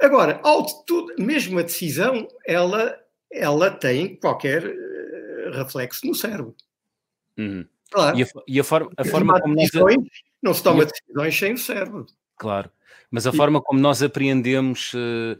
Agora, 0.00 0.40
tudo, 0.86 1.14
mesmo 1.18 1.58
a 1.58 1.62
decisão, 1.62 2.26
ela, 2.46 2.98
ela 3.30 3.70
tem 3.70 4.16
qualquer 4.16 4.64
uh, 4.64 5.50
reflexo 5.52 6.06
no 6.06 6.14
cérebro. 6.14 6.56
Uhum. 7.36 7.66
Claro. 7.90 8.18
E 8.18 8.22
a, 8.22 8.26
e 8.46 8.60
a, 8.60 8.64
forma, 8.64 8.90
a 8.96 9.04
forma 9.04 9.40
como 9.40 9.54
nós... 9.54 9.70
Não 10.40 10.54
se 10.54 10.62
toma 10.62 10.86
decisões 10.86 11.36
sem 11.36 11.52
o 11.54 11.58
cérebro. 11.58 12.06
Claro. 12.38 12.70
Mas 13.10 13.26
a 13.26 13.30
e... 13.30 13.36
forma 13.36 13.60
como 13.60 13.80
nós 13.80 14.02
apreendemos 14.02 14.92
uh, 14.94 15.38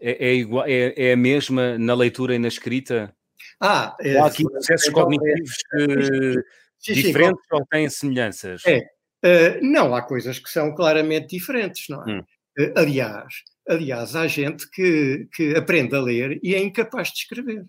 é, 0.00 0.28
é, 0.28 0.34
igual, 0.34 0.64
é, 0.66 0.94
é 0.96 1.12
a 1.12 1.16
mesma 1.16 1.78
na 1.78 1.94
leitura 1.94 2.34
e 2.34 2.38
na 2.38 2.48
escrita? 2.48 3.14
Ah, 3.60 3.96
é, 4.00 4.18
há 4.18 4.26
aqui 4.26 4.44
processos 4.44 4.88
então, 4.88 5.02
cognitivos 5.04 5.56
uh, 5.74 6.42
sim, 6.78 6.92
diferentes 6.92 7.42
sim, 7.42 7.56
ou 7.56 7.66
têm 7.66 7.88
semelhanças? 7.88 8.62
É, 8.66 8.78
uh, 8.78 9.58
não, 9.62 9.94
há 9.94 10.02
coisas 10.02 10.38
que 10.38 10.50
são 10.50 10.74
claramente 10.74 11.28
diferentes, 11.28 11.88
não 11.88 12.02
é? 12.02 12.12
Hum. 12.12 12.24
Uh, 12.58 12.72
aliás, 12.76 13.34
aliás, 13.68 14.14
há 14.14 14.26
gente 14.26 14.68
que, 14.70 15.28
que 15.34 15.56
aprende 15.56 15.94
a 15.94 16.00
ler 16.00 16.38
e 16.42 16.54
é 16.54 16.62
incapaz 16.62 17.08
de 17.08 17.20
escrever. 17.20 17.64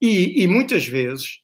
E, 0.00 0.42
e 0.42 0.46
muitas 0.46 0.86
vezes 0.86 1.40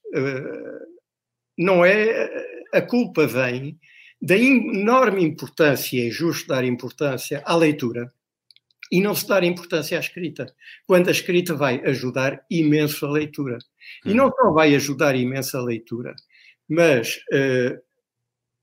não 1.59 1.85
é 1.85 2.31
a 2.73 2.81
culpa 2.81 3.27
vem 3.27 3.79
da 4.21 4.37
enorme 4.37 5.23
importância, 5.23 6.07
é 6.07 6.11
justo 6.11 6.49
dar 6.49 6.65
importância 6.65 7.43
à 7.45 7.55
leitura, 7.55 8.13
e 8.91 9.01
não 9.01 9.15
se 9.15 9.27
dar 9.27 9.43
importância 9.43 9.97
à 9.97 10.01
escrita, 10.01 10.47
quando 10.87 11.09
a 11.09 11.11
escrita 11.11 11.55
vai 11.55 11.81
ajudar 11.85 12.45
imenso 12.51 13.05
a 13.05 13.11
leitura. 13.11 13.59
E 14.05 14.15
não 14.15 14.31
só 14.31 14.53
vai 14.53 14.75
ajudar 14.75 15.17
imenso 15.17 15.57
a 15.57 15.63
leitura, 15.63 16.15
mas 16.69 17.17
uh, 17.33 17.81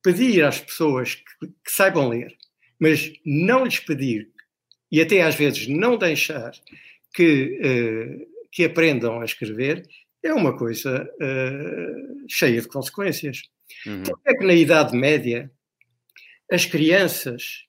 pedir 0.01 0.43
às 0.43 0.59
pessoas 0.59 1.15
que, 1.15 1.47
que, 1.47 1.71
saibam 1.71 2.09
ler, 2.09 2.35
mas 2.79 3.11
não 3.25 3.65
lhes 3.65 3.79
pedir, 3.79 4.29
e 4.91 5.01
até 5.01 5.21
às 5.21 5.35
vezes 5.35 5.67
não 5.67 5.97
deixar 5.97 6.51
que, 7.13 7.59
uh, 7.59 8.47
que 8.51 8.65
aprendam 8.65 9.21
a 9.21 9.25
escrever, 9.25 9.83
é 10.21 10.33
uma 10.33 10.57
coisa 10.57 11.03
uh, 11.03 12.25
cheia 12.29 12.61
de 12.61 12.67
consequências. 12.67 13.43
Uhum. 13.85 14.03
Porque 14.03 14.29
é 14.29 14.33
que 14.33 14.45
na 14.45 14.53
Idade 14.53 14.95
Média 14.95 15.51
as 16.51 16.65
crianças 16.65 17.65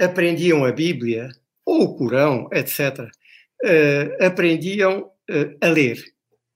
aprendiam 0.00 0.64
a 0.64 0.72
Bíblia 0.72 1.28
ou 1.64 1.82
o 1.82 1.96
Corão, 1.96 2.48
etc., 2.52 3.08
eh, 3.64 4.16
aprendiam 4.20 5.02
uh, 5.30 5.56
a 5.60 5.68
ler, 5.68 6.02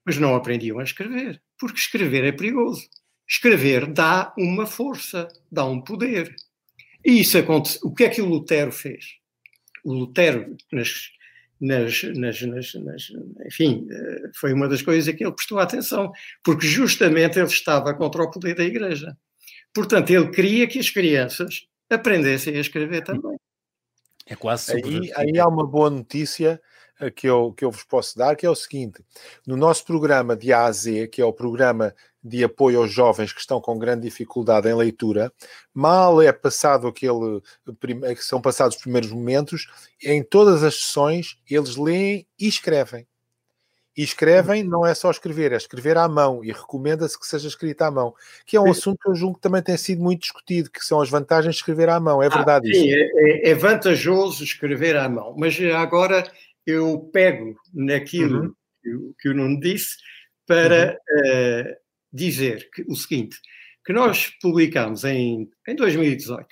mas 0.05 0.17
não 0.17 0.35
aprendiam 0.35 0.77
a 0.77 0.83
escrever, 0.83 1.41
porque 1.57 1.79
escrever 1.79 2.25
é 2.25 2.33
perigoso. 2.33 2.89
Escrever 3.25 3.87
dá 3.87 4.33
uma 4.37 4.65
força, 4.65 5.27
dá 5.49 5.65
um 5.65 5.81
poder. 5.81 6.35
E 7.05 7.21
isso 7.21 7.37
acontece. 7.37 7.79
O 7.81 7.93
que 7.93 8.03
é 8.03 8.09
que 8.09 8.21
o 8.21 8.25
Lutero 8.25 8.73
fez? 8.73 9.15
O 9.85 9.93
Lutero, 9.93 10.57
nas, 10.71 11.11
nas, 11.59 12.03
nas, 12.03 12.41
nas, 12.41 12.73
nas, 12.75 13.11
enfim, 13.45 13.87
eh, 13.89 14.29
foi 14.35 14.53
uma 14.53 14.67
das 14.67 14.81
coisas 14.81 15.07
a 15.07 15.15
que 15.15 15.23
ele 15.23 15.33
prestou 15.33 15.59
atenção, 15.59 16.11
porque 16.43 16.67
justamente 16.67 17.39
ele 17.39 17.47
estava 17.47 17.93
contra 17.93 18.23
o 18.23 18.29
poder 18.29 18.55
da 18.55 18.63
Igreja. 18.63 19.17
Portanto, 19.73 20.09
ele 20.11 20.29
queria 20.29 20.67
que 20.67 20.79
as 20.79 20.89
crianças 20.89 21.67
aprendessem 21.89 22.55
a 22.55 22.59
escrever 22.59 23.03
também. 23.03 23.37
É 24.25 24.35
quase 24.35 24.73
aí, 24.73 25.11
aí 25.15 25.39
há 25.39 25.47
uma 25.47 25.65
boa 25.65 25.89
notícia 25.89 26.61
eh, 26.99 27.09
que 27.09 27.27
eu, 27.27 27.53
que 27.53 27.63
eu 27.63 27.71
vos 27.71 27.83
posso 27.83 28.17
dar, 28.17 28.35
que 28.35 28.45
é 28.45 28.49
o 28.49 28.55
seguinte: 28.55 29.03
no 29.45 29.55
nosso 29.55 29.85
programa 29.85 30.35
de 30.35 30.51
A 30.51 30.65
a 30.65 30.71
Z, 30.71 31.07
que 31.07 31.21
é 31.21 31.25
o 31.25 31.33
programa 31.33 31.95
de 32.27 32.43
apoio 32.43 32.81
aos 32.81 32.91
jovens 32.91 33.31
que 33.31 33.39
estão 33.39 33.61
com 33.61 33.77
grande 33.77 34.01
dificuldade 34.01 34.67
em 34.67 34.75
leitura, 34.75 35.31
mal 35.73 36.21
é 36.21 36.31
passado 36.31 36.87
aquele, 36.87 37.41
eh, 38.03 38.15
que 38.15 38.23
são 38.23 38.41
passados 38.41 38.75
os 38.75 38.81
primeiros 38.81 39.11
momentos, 39.11 39.67
em 40.03 40.23
todas 40.23 40.63
as 40.63 40.75
sessões 40.75 41.37
eles 41.49 41.75
leem 41.75 42.27
e 42.39 42.47
escrevem. 42.47 43.07
E 43.97 44.03
escrevem 44.03 44.63
não 44.63 44.85
é 44.85 44.93
só 44.93 45.09
escrever, 45.09 45.51
é 45.51 45.57
escrever 45.57 45.97
à 45.97 46.07
mão 46.07 46.43
e 46.43 46.51
recomenda-se 46.51 47.19
que 47.19 47.25
seja 47.25 47.47
escrita 47.47 47.87
à 47.87 47.91
mão, 47.91 48.13
que 48.45 48.55
é 48.55 48.61
um 48.61 48.69
assunto 48.69 48.99
que 49.01 49.09
eu 49.09 49.15
julgo 49.15 49.37
que 49.37 49.41
também 49.41 49.63
tem 49.63 49.75
sido 49.75 50.03
muito 50.03 50.21
discutido, 50.21 50.69
que 50.69 50.85
são 50.85 51.01
as 51.01 51.09
vantagens 51.09 51.55
de 51.55 51.61
escrever 51.61 51.89
à 51.89 51.99
mão, 51.99 52.21
é 52.21 52.27
ah, 52.27 52.29
verdade 52.29 52.69
ah, 52.69 52.73
sim, 52.75 52.91
é, 52.91 53.49
é, 53.49 53.55
vantajoso 53.55 54.43
escrever 54.43 54.95
à 54.95 55.09
mão, 55.09 55.33
mas 55.35 55.59
agora 55.75 56.23
eu 56.63 57.09
pego 57.11 57.55
naquilo 57.73 58.41
uhum. 58.41 58.53
que, 58.83 59.13
que 59.19 59.29
o 59.29 59.33
Nuno 59.33 59.59
disse 59.59 59.97
para 60.45 60.99
uhum. 61.09 61.71
uh, 61.71 61.75
dizer 62.17 62.69
que, 62.73 62.83
o 62.87 62.95
seguinte, 62.95 63.37
que 63.85 63.93
nós 63.93 64.27
publicámos 64.41 65.03
em, 65.05 65.49
em 65.67 65.75
2018 65.75 66.47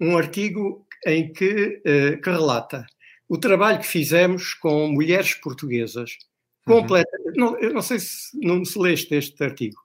um 0.00 0.16
artigo 0.16 0.86
em 1.06 1.32
que, 1.32 1.82
uh, 1.86 2.20
que 2.20 2.30
relata 2.30 2.86
o 3.28 3.36
trabalho 3.36 3.80
que 3.80 3.86
fizemos 3.86 4.54
com 4.54 4.88
mulheres 4.88 5.34
portuguesas, 5.34 6.16
uhum. 6.66 6.80
completa, 6.80 7.10
não, 7.34 7.58
eu 7.58 7.72
não 7.72 7.82
sei 7.82 7.98
se 7.98 8.38
não 8.38 8.64
se 8.64 8.78
leste 8.78 9.14
este 9.14 9.42
artigo, 9.42 9.76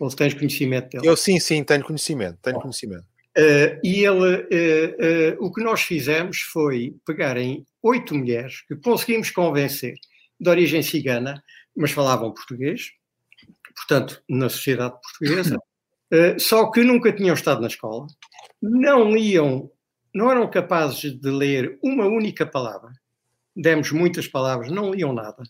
ou 0.00 0.10
se 0.10 0.16
tens 0.16 0.34
conhecimento 0.34 0.90
dele. 0.90 1.06
Eu 1.06 1.16
sim, 1.16 1.38
sim, 1.38 1.62
tenho 1.62 1.84
conhecimento, 1.84 2.38
tenho 2.42 2.60
conhecimento. 2.60 3.04
Uh, 3.36 3.76
e 3.84 4.02
ele, 4.02 4.36
uh, 4.36 5.42
uh, 5.42 5.46
o 5.46 5.52
que 5.52 5.62
nós 5.62 5.82
fizemos 5.82 6.40
foi 6.40 6.96
pegar 7.04 7.36
em 7.36 7.66
oito 7.82 8.14
mulheres 8.14 8.62
que 8.66 8.74
conseguimos 8.76 9.30
convencer 9.30 9.94
de 10.40 10.48
origem 10.48 10.82
cigana, 10.82 11.42
mas 11.76 11.90
falavam 11.90 12.32
português, 12.32 12.92
portanto, 13.76 14.22
na 14.28 14.48
sociedade 14.48 14.96
portuguesa, 15.02 15.56
só 16.38 16.70
que 16.70 16.82
nunca 16.82 17.12
tinham 17.12 17.34
estado 17.34 17.60
na 17.60 17.66
escola, 17.66 18.06
não 18.60 19.12
liam, 19.12 19.70
não 20.14 20.30
eram 20.30 20.48
capazes 20.48 21.12
de 21.12 21.30
ler 21.30 21.78
uma 21.82 22.06
única 22.06 22.46
palavra. 22.46 22.90
Demos 23.54 23.92
muitas 23.92 24.26
palavras, 24.26 24.70
não 24.70 24.92
liam 24.92 25.12
nada. 25.12 25.42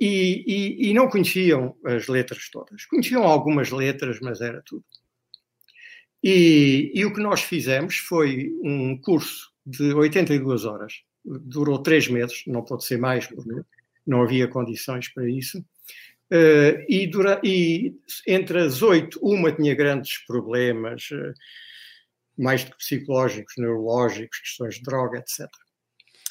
E, 0.00 0.44
e, 0.46 0.90
e 0.90 0.94
não 0.94 1.08
conheciam 1.08 1.76
as 1.84 2.06
letras 2.08 2.48
todas. 2.50 2.84
Conheciam 2.86 3.24
algumas 3.24 3.70
letras, 3.70 4.18
mas 4.20 4.40
era 4.40 4.62
tudo. 4.64 4.84
E, 6.28 6.90
e, 6.94 7.04
o 7.04 7.12
que 7.12 7.20
nós 7.20 7.42
fizemos 7.42 7.98
foi 7.98 8.50
um 8.62 9.00
curso 9.00 9.52
de 9.64 9.92
82 9.94 10.64
horas, 10.64 11.02
durou 11.24 11.78
três 11.78 12.08
meses, 12.08 12.42
não 12.48 12.64
pode 12.64 12.84
ser 12.84 12.98
mais, 12.98 13.26
porque 13.26 13.62
não 14.04 14.22
havia 14.22 14.48
condições 14.48 15.08
para 15.08 15.30
isso. 15.30 15.64
Uh, 16.32 16.82
e, 16.88 17.08
e, 17.44 17.94
entre 18.26 18.58
as 18.58 18.82
oito, 18.82 19.18
uma 19.22 19.52
tinha 19.52 19.74
grandes 19.76 20.18
problemas, 20.26 21.08
uh, 21.12 21.32
mais 22.36 22.64
do 22.64 22.72
que 22.72 22.78
psicológicos, 22.78 23.54
neurológicos, 23.56 24.40
questões 24.40 24.74
de 24.76 24.82
droga, 24.82 25.18
etc. 25.20 25.48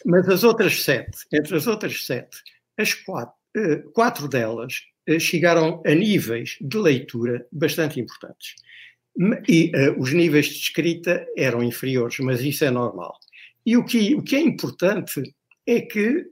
Mas 0.06 0.28
as 0.28 0.44
outras 0.44 0.84
sete, 0.84 1.18
entre 1.34 1.56
as 1.56 1.66
outras 1.66 2.06
sete, 2.06 2.38
as 2.78 2.94
quatro, 2.94 3.34
uh, 3.58 3.90
quatro 3.92 4.28
delas 4.28 4.82
chegaram 5.20 5.84
a 5.86 5.94
níveis 5.94 6.58
de 6.60 6.78
leitura 6.78 7.48
bastante 7.52 8.00
importantes. 8.00 8.56
E 9.48 9.72
os 10.00 10.12
níveis 10.12 10.48
de 10.48 10.56
escrita 10.56 11.26
eram 11.38 11.64
inferiores, 11.64 12.18
mas 12.20 12.42
isso 12.42 12.66
é 12.66 12.72
normal. 12.72 13.16
E 13.64 13.78
o 13.78 13.86
que, 13.86 14.16
o 14.16 14.24
que 14.24 14.36
é 14.36 14.40
importante 14.40 15.22
é 15.68 15.82
que 15.82 16.26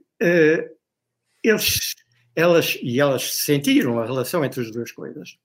eles, 1.44 1.94
elas, 2.34 2.78
e 2.82 3.00
elas 3.00 3.34
sentiram 3.44 3.98
a 3.98 4.06
relação 4.06 4.44
entre 4.44 4.60
as 4.60 4.70
duas 4.70 4.90
coisas. 4.92 5.38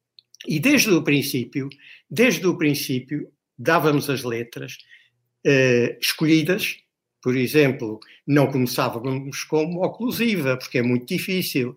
E 0.48 0.60
desde 0.60 0.90
o 0.92 1.04
princípio, 1.04 1.70
desde 2.10 2.46
o 2.48 2.58
princípio, 2.58 3.32
dávamos 3.58 4.10
as 4.10 4.24
letras 4.24 4.78
uh, 5.46 5.98
escolhidas, 6.00 6.78
por 7.22 7.36
exemplo, 7.36 8.00
não 8.26 8.50
começávamos 8.50 9.44
como 9.44 9.84
oclusiva, 9.84 10.58
porque 10.58 10.78
é 10.78 10.82
muito 10.82 11.06
difícil. 11.06 11.76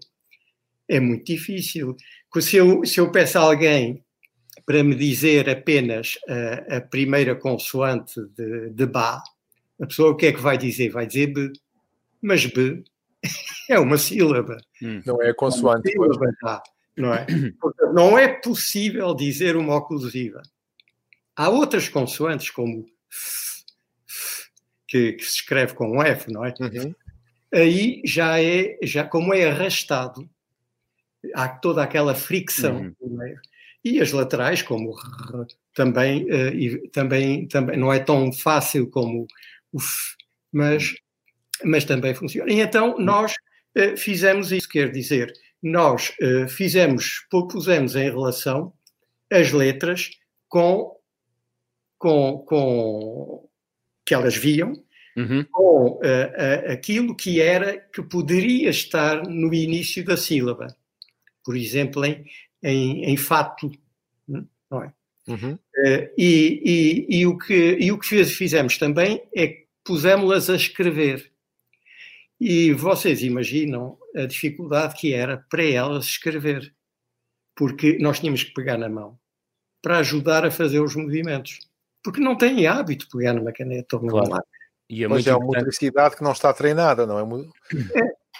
É 0.88 1.00
muito 1.00 1.24
difícil. 1.24 1.96
Se 2.40 2.56
eu, 2.56 2.84
se 2.84 3.00
eu 3.00 3.10
peço 3.10 3.38
a 3.38 3.42
alguém 3.42 4.04
para 4.64 4.84
me 4.84 4.94
dizer 4.94 5.50
apenas 5.50 6.16
a, 6.28 6.76
a 6.76 6.80
primeira 6.80 7.34
consoante 7.34 8.20
de, 8.36 8.70
de 8.70 8.86
Bá, 8.86 9.22
a 9.80 9.86
pessoa 9.86 10.12
o 10.12 10.16
que 10.16 10.26
é 10.26 10.32
que 10.32 10.40
vai 10.40 10.56
dizer? 10.56 10.90
Vai 10.90 11.06
dizer 11.06 11.26
B. 11.28 11.52
Mas 12.20 12.46
B 12.46 12.84
é 13.68 13.78
uma 13.78 13.98
sílaba. 13.98 14.58
Hum. 14.82 15.02
Não 15.06 15.22
é 15.22 15.32
consoante. 15.32 15.88
É 15.88 15.92
sílaba, 15.92 16.32
tá, 16.40 16.62
não 16.96 17.14
é? 17.14 17.26
não 17.92 18.18
é 18.18 18.28
possível 18.28 19.14
dizer 19.14 19.56
uma 19.56 19.76
oclusiva. 19.76 20.42
Há 21.34 21.48
outras 21.48 21.88
consoantes, 21.88 22.50
como 22.50 22.86
F, 23.10 23.64
F, 24.06 24.50
que, 24.86 25.12
que, 25.12 25.24
se 25.24 25.36
escreve 25.36 25.74
com 25.74 25.96
um 25.96 26.02
F, 26.02 26.30
não 26.30 26.44
é? 26.44 26.54
Uhum. 26.60 26.94
Aí 27.54 28.02
já 28.04 28.40
é, 28.42 28.78
já 28.82 29.04
como 29.04 29.32
é 29.32 29.48
arrastado, 29.48 30.28
há 31.34 31.48
toda 31.48 31.82
aquela 31.82 32.14
fricção 32.14 32.94
uhum. 33.00 33.36
E 33.84 34.00
as 34.00 34.12
laterais, 34.12 34.62
como 34.62 34.94
também, 35.74 36.24
uh, 36.24 36.54
e, 36.54 36.88
também, 36.90 37.48
também 37.48 37.76
não 37.76 37.92
é 37.92 37.98
tão 37.98 38.32
fácil 38.32 38.88
como 38.88 39.26
o 39.72 39.80
F, 39.80 40.14
mas, 40.52 40.94
mas 41.64 41.84
também 41.84 42.14
funciona. 42.14 42.52
E 42.52 42.60
então 42.60 42.96
nós 42.98 43.32
uh, 43.32 43.36
fizemos 43.96 44.52
isso, 44.52 44.68
quer 44.68 44.90
dizer, 44.90 45.32
nós 45.62 46.12
uh, 46.20 46.48
fizemos, 46.48 47.26
pusemos 47.30 47.96
em 47.96 48.10
relação 48.10 48.72
as 49.30 49.52
letras 49.52 50.10
com, 50.48 50.96
com, 51.98 52.38
com 52.46 53.48
que 54.04 54.14
elas 54.14 54.36
viam, 54.36 54.72
uhum. 55.16 55.44
com 55.50 56.00
aquilo 56.70 57.16
que 57.16 57.40
era 57.40 57.78
que 57.78 58.02
poderia 58.02 58.68
estar 58.68 59.22
no 59.26 59.54
início 59.54 60.04
da 60.04 60.16
sílaba. 60.16 60.66
Por 61.44 61.56
exemplo, 61.56 62.04
em 62.04 62.24
em, 62.62 63.04
em 63.04 63.16
fato, 63.16 63.70
não 64.28 64.82
é? 64.82 64.92
Uhum. 65.26 65.54
Uh, 65.54 66.10
e, 66.18 67.06
e, 67.08 67.18
e, 67.20 67.26
o 67.26 67.38
que, 67.38 67.76
e 67.80 67.92
o 67.92 67.98
que 67.98 68.24
fizemos 68.24 68.76
também 68.78 69.22
é 69.34 69.48
que 69.48 69.66
pusemos-las 69.84 70.50
a 70.50 70.56
escrever. 70.56 71.31
E 72.44 72.72
vocês 72.72 73.22
imaginam 73.22 73.96
a 74.16 74.26
dificuldade 74.26 74.96
que 74.96 75.14
era 75.14 75.46
para 75.48 75.64
elas 75.64 76.06
escrever, 76.06 76.74
porque 77.54 77.98
nós 78.00 78.18
tínhamos 78.18 78.42
que 78.42 78.52
pegar 78.52 78.76
na 78.76 78.88
mão 78.88 79.16
para 79.80 79.98
ajudar 79.98 80.44
a 80.44 80.50
fazer 80.50 80.80
os 80.80 80.96
movimentos, 80.96 81.60
porque 82.02 82.20
não 82.20 82.36
têm 82.36 82.66
hábito 82.66 83.04
de 83.04 83.12
pegar 83.12 83.34
numa 83.34 83.52
caneta 83.52 83.94
ou 83.94 84.02
numa 84.02 84.24
claro. 84.24 84.44
E 84.90 85.04
é, 85.04 85.08
Mas 85.08 85.24
é 85.24 85.36
uma 85.36 85.46
motricidade 85.46 86.16
que 86.16 86.24
não 86.24 86.32
está 86.32 86.52
treinada, 86.52 87.06
não 87.06 87.16
é? 87.16 87.22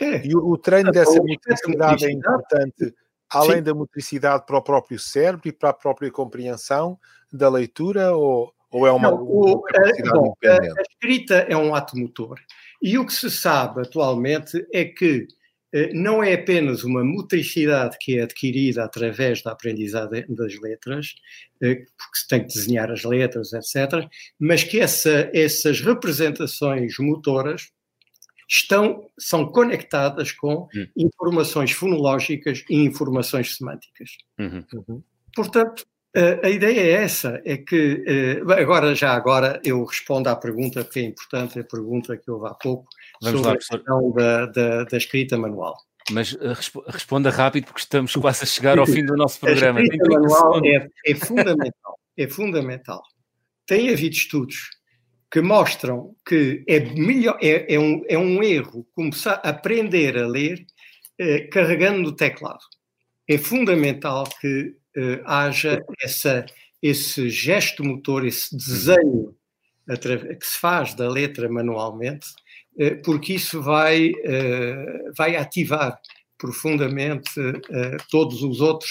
é, 0.00 0.16
é. 0.16 0.26
E 0.26 0.34
o, 0.34 0.48
o 0.48 0.58
treino 0.58 0.90
dessa 0.90 1.22
motricidade 1.22 2.04
é 2.06 2.10
importante 2.10 2.92
além 3.30 3.58
Sim. 3.58 3.62
da 3.62 3.72
motricidade 3.72 4.44
para 4.44 4.58
o 4.58 4.62
próprio 4.62 4.98
cérebro 4.98 5.48
e 5.48 5.52
para 5.52 5.70
a 5.70 5.74
própria 5.74 6.10
compreensão 6.10 6.98
da 7.32 7.48
leitura 7.48 8.16
ou, 8.16 8.52
ou 8.68 8.84
é 8.84 8.90
uma, 8.90 9.12
Não, 9.12 9.22
o, 9.22 9.58
uma 9.58 9.62
capacidade 9.62 10.10
bom, 10.10 10.26
independente? 10.26 10.80
A 10.80 10.82
escrita 10.82 11.34
é 11.48 11.56
um 11.56 11.72
ato 11.72 11.96
motor 11.96 12.40
e 12.82 12.98
o 12.98 13.06
que 13.06 13.12
se 13.12 13.30
sabe 13.30 13.82
atualmente 13.82 14.66
é 14.72 14.84
que 14.84 15.28
eh, 15.72 15.92
não 15.94 16.22
é 16.22 16.34
apenas 16.34 16.84
uma 16.84 17.02
motricidade 17.02 17.96
que 17.98 18.18
é 18.18 18.22
adquirida 18.22 18.84
através 18.84 19.42
da 19.42 19.52
aprendizagem 19.52 20.26
das 20.28 20.60
letras, 20.60 21.14
eh, 21.62 21.76
porque 21.76 22.16
se 22.16 22.28
tem 22.28 22.40
que 22.40 22.52
desenhar 22.52 22.90
as 22.90 23.04
letras, 23.04 23.52
etc., 23.52 24.06
mas 24.38 24.64
que 24.64 24.80
essa, 24.80 25.30
essas 25.32 25.80
representações 25.80 26.98
motoras 26.98 27.70
estão, 28.48 29.08
são 29.18 29.46
conectadas 29.46 30.32
com 30.32 30.68
uhum. 30.74 30.86
informações 30.96 31.70
fonológicas 31.70 32.64
e 32.68 32.76
informações 32.76 33.56
semânticas. 33.56 34.10
Uhum. 34.38 34.64
Uhum. 34.74 35.02
Portanto, 35.34 35.86
a 36.14 36.48
ideia 36.50 36.80
é 36.80 36.90
essa, 36.90 37.40
é 37.44 37.56
que, 37.56 38.04
eh, 38.06 38.60
agora 38.60 38.94
já 38.94 39.12
agora 39.14 39.58
eu 39.64 39.82
respondo 39.84 40.28
à 40.28 40.36
pergunta, 40.36 40.84
que 40.84 41.00
é 41.00 41.04
importante, 41.04 41.58
a 41.58 41.64
pergunta 41.64 42.16
que 42.18 42.30
houve 42.30 42.48
há 42.48 42.54
pouco, 42.54 42.86
Vamos 43.22 43.40
sobre 43.40 43.48
lá, 43.48 43.54
a 43.54 43.58
questão 43.58 44.12
da, 44.12 44.46
da, 44.46 44.84
da, 44.84 44.96
escrita 44.98 45.38
manual. 45.38 45.74
Mas 46.10 46.32
uh, 46.34 46.54
responda 46.88 47.30
rápido, 47.30 47.64
porque 47.64 47.80
estamos 47.80 48.14
quase 48.14 48.44
a 48.44 48.46
chegar 48.46 48.78
ao 48.78 48.86
fim 48.86 49.06
do 49.06 49.16
nosso 49.16 49.40
programa. 49.40 49.80
A 49.80 49.82
escrita 49.82 50.10
manual 50.10 50.60
é, 50.66 50.88
é 51.06 51.14
fundamental, 51.14 51.98
é 52.18 52.28
fundamental. 52.28 53.02
Tem 53.66 53.88
havido 53.88 54.14
estudos 54.14 54.70
que 55.30 55.40
mostram 55.40 56.14
que 56.26 56.62
é, 56.68 56.80
melhor, 56.80 57.38
é, 57.40 57.74
é, 57.74 57.78
um, 57.78 58.02
é 58.06 58.18
um 58.18 58.42
erro 58.42 58.86
começar 58.94 59.40
a 59.42 59.48
aprender 59.48 60.18
a 60.18 60.26
ler 60.26 60.66
eh, 61.18 61.48
carregando 61.48 62.02
no 62.02 62.12
teclado. 62.12 62.60
É 63.26 63.38
fundamental 63.38 64.24
que 64.40 64.74
eh, 64.94 65.22
haja 65.24 65.82
essa, 66.02 66.44
esse 66.82 67.30
gesto 67.30 67.82
motor, 67.82 68.26
esse 68.26 68.54
desenho 68.54 69.34
que 70.38 70.46
se 70.46 70.60
faz 70.60 70.94
da 70.94 71.08
letra 71.08 71.48
manualmente, 71.48 72.26
eh, 72.78 72.94
porque 72.96 73.34
isso 73.34 73.62
vai, 73.62 74.12
eh, 74.22 75.10
vai 75.16 75.36
ativar 75.36 75.98
profundamente 76.38 77.30
todos 78.10 78.42
os 78.42 78.60
outros 78.60 78.90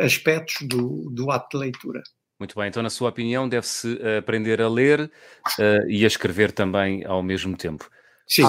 aspectos 0.00 0.66
do, 0.66 1.08
do 1.10 1.30
ato 1.30 1.56
de 1.56 1.64
leitura. 1.64 2.02
Muito 2.36 2.58
bem, 2.58 2.66
então, 2.66 2.82
na 2.82 2.90
sua 2.90 3.10
opinião, 3.10 3.48
deve-se 3.48 3.96
aprender 4.18 4.60
a 4.60 4.68
ler 4.68 5.02
uh, 5.02 5.88
e 5.88 6.02
a 6.02 6.06
escrever 6.08 6.50
também 6.50 7.04
ao 7.04 7.22
mesmo 7.22 7.56
tempo. 7.56 7.88
Sim, 8.26 8.42
ah, 8.42 8.48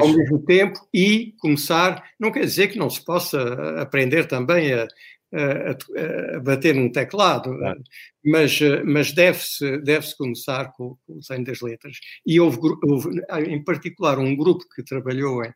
ao 0.00 0.08
mesmo 0.08 0.38
tempo 0.44 0.78
e 0.94 1.34
começar, 1.40 2.04
não 2.20 2.30
quer 2.30 2.44
dizer 2.44 2.68
que 2.68 2.78
não 2.78 2.88
se 2.88 3.04
possa 3.04 3.40
aprender 3.80 4.26
também 4.26 4.72
a, 4.72 4.86
a, 5.32 6.36
a 6.36 6.40
bater 6.40 6.74
num 6.74 6.90
teclado, 6.90 7.56
claro. 7.56 7.82
mas, 8.24 8.60
mas 8.84 9.12
deve-se 9.12 9.78
deve 9.78 10.06
-se 10.06 10.16
começar 10.16 10.72
com, 10.72 10.96
com 11.06 11.14
o 11.14 11.18
desenho 11.18 11.44
das 11.44 11.60
letras. 11.60 11.98
E 12.26 12.38
houve, 12.38 12.58
houve, 12.84 13.20
em 13.48 13.64
particular, 13.64 14.18
um 14.18 14.36
grupo 14.36 14.64
que 14.74 14.82
trabalhou, 14.82 15.42
em, 15.44 15.52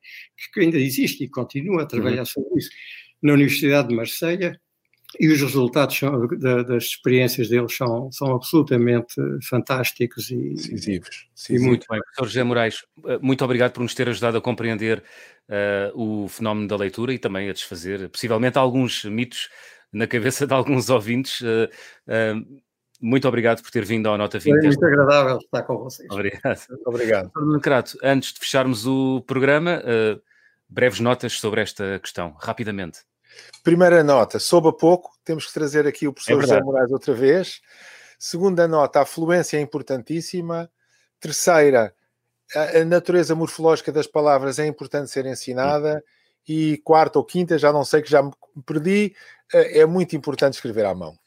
que 0.52 0.60
ainda 0.60 0.78
existe 0.78 1.24
e 1.24 1.28
continua 1.28 1.82
a 1.82 1.86
trabalhar 1.86 2.20
uhum. 2.20 2.26
sobre 2.26 2.58
isso, 2.58 2.70
na 3.22 3.34
Universidade 3.34 3.88
de 3.88 3.94
Marselha, 3.94 4.60
e 5.18 5.28
os 5.28 5.40
resultados 5.40 5.96
são, 5.96 6.26
da, 6.38 6.62
das 6.62 6.84
experiências 6.84 7.48
deles 7.48 7.74
são, 7.76 8.10
são 8.12 8.34
absolutamente 8.34 9.14
fantásticos 9.42 10.30
e 10.30 10.54
decisivos. 10.54 11.28
E 11.50 11.58
muito 11.58 11.86
bem, 11.88 12.00
professor 12.00 12.26
José 12.26 12.42
Moraes, 12.42 12.84
eh, 13.06 13.18
muito 13.20 13.44
obrigado 13.44 13.72
por 13.72 13.82
nos 13.82 13.94
ter 13.94 14.08
ajudado 14.08 14.36
a 14.36 14.40
compreender 14.40 15.02
uh, 15.48 16.24
o 16.24 16.28
fenómeno 16.28 16.68
da 16.68 16.76
leitura 16.76 17.12
e 17.12 17.18
também 17.18 17.48
a 17.48 17.52
desfazer, 17.52 18.08
possivelmente, 18.08 18.58
alguns 18.58 19.04
mitos 19.04 19.48
na 19.92 20.06
cabeça 20.06 20.46
de 20.46 20.52
alguns 20.52 20.90
ouvintes. 20.90 21.40
Uh, 21.40 21.68
uh, 22.08 22.60
muito 23.00 23.28
obrigado 23.28 23.62
por 23.62 23.70
ter 23.70 23.84
vindo 23.84 24.08
ao 24.08 24.16
Nota 24.16 24.38
20. 24.38 24.52
Foi 24.52 24.62
muito 24.62 24.84
agradável 24.84 25.38
estar 25.38 25.62
com 25.62 25.78
vocês. 25.78 26.08
Obrigado. 26.10 26.60
Muito 26.70 26.88
obrigado. 26.88 27.30
Crato, 27.60 27.98
antes 28.02 28.32
de 28.32 28.40
fecharmos 28.40 28.86
o 28.86 29.22
programa, 29.26 29.82
breves 30.68 30.98
notas 30.98 31.34
sobre 31.34 31.60
esta 31.60 32.00
questão, 32.00 32.34
rapidamente. 32.40 33.00
Primeira 33.62 34.02
nota, 34.02 34.38
soube 34.38 34.68
a 34.68 34.72
pouco, 34.72 35.10
temos 35.24 35.46
que 35.46 35.54
trazer 35.54 35.86
aqui 35.86 36.06
o 36.06 36.12
professor 36.12 36.38
é 36.38 36.42
José 36.42 36.60
Moraes 36.60 36.92
outra 36.92 37.14
vez. 37.14 37.60
Segunda 38.18 38.66
nota, 38.66 39.00
a 39.00 39.06
fluência 39.06 39.56
é 39.56 39.60
importantíssima. 39.60 40.70
Terceira, 41.20 41.94
a, 42.54 42.84
natureza 42.84 43.34
morfológica 43.34 43.90
das 43.90 44.06
palavras 44.06 44.58
é 44.58 44.66
importante 44.66 45.10
ser 45.10 45.26
ensinada. 45.26 46.02
E 46.48 46.78
quarta 46.84 47.18
ou 47.18 47.24
quinta, 47.24 47.58
já 47.58 47.72
não 47.72 47.84
sei 47.84 48.02
que 48.02 48.10
já 48.10 48.22
me 48.22 48.30
perdi, 48.64 49.16
eh, 49.52 49.80
é 49.80 49.86
muito 49.86 50.14
importante 50.14 50.54
escrever 50.54 50.86
à 50.86 50.94
mão. 50.94 51.18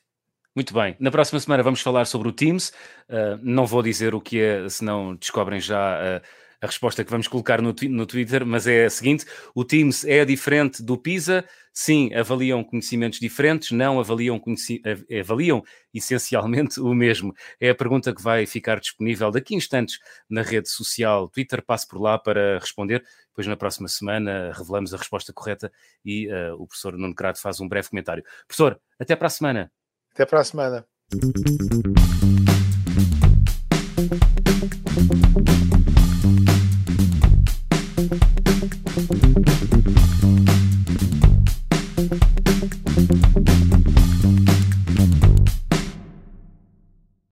Muito 0.55 0.73
bem. 0.73 0.95
Na 0.99 1.11
próxima 1.11 1.39
semana 1.39 1.61
vamos 1.61 1.81
falar 1.81 2.05
sobre 2.05 2.29
o 2.29 2.31
Teams. 2.31 2.69
Uh, 3.09 3.37
não 3.41 3.65
vou 3.65 3.81
dizer 3.81 4.15
o 4.15 4.21
que 4.21 4.41
é, 4.41 4.67
senão 4.69 5.15
descobrem 5.15 5.59
já 5.59 5.99
uh, 5.99 6.21
a 6.61 6.65
resposta 6.65 7.03
que 7.03 7.11
vamos 7.11 7.27
colocar 7.27 7.61
no, 7.61 7.73
no 7.89 8.05
Twitter, 8.05 8.45
mas 8.45 8.67
é 8.67 8.85
a 8.85 8.89
seguinte: 8.89 9.25
o 9.55 9.63
Teams 9.63 10.05
é 10.05 10.25
diferente 10.25 10.83
do 10.83 10.97
PISA? 10.97 11.45
Sim, 11.73 12.13
avaliam 12.13 12.63
conhecimentos 12.63 13.19
diferentes, 13.19 13.71
não 13.71 13.99
avaliam, 13.99 14.37
conheci 14.37 14.81
avaliam 15.19 15.63
essencialmente 15.93 16.79
o 16.79 16.93
mesmo. 16.93 17.33
É 17.59 17.69
a 17.69 17.75
pergunta 17.75 18.13
que 18.13 18.21
vai 18.21 18.45
ficar 18.45 18.79
disponível 18.79 19.31
daqui 19.31 19.53
a 19.53 19.57
instantes 19.57 19.99
na 20.29 20.41
rede 20.41 20.69
social 20.69 21.29
Twitter. 21.29 21.63
Passe 21.63 21.87
por 21.87 22.01
lá 22.01 22.17
para 22.17 22.59
responder. 22.59 23.03
Depois, 23.29 23.47
na 23.47 23.55
próxima 23.55 23.87
semana, 23.87 24.51
revelamos 24.53 24.93
a 24.93 24.97
resposta 24.97 25.31
correta 25.31 25.71
e 26.03 26.27
uh, 26.27 26.55
o 26.55 26.67
professor 26.67 26.97
Nuno 26.97 27.15
Crato 27.15 27.39
faz 27.39 27.61
um 27.61 27.67
breve 27.67 27.89
comentário. 27.89 28.23
Professor, 28.45 28.79
até 28.99 29.15
para 29.15 29.27
a 29.27 29.29
semana. 29.29 29.71
Até 30.11 30.25
para 30.25 30.41
a 30.41 30.43
semana. 30.43 30.85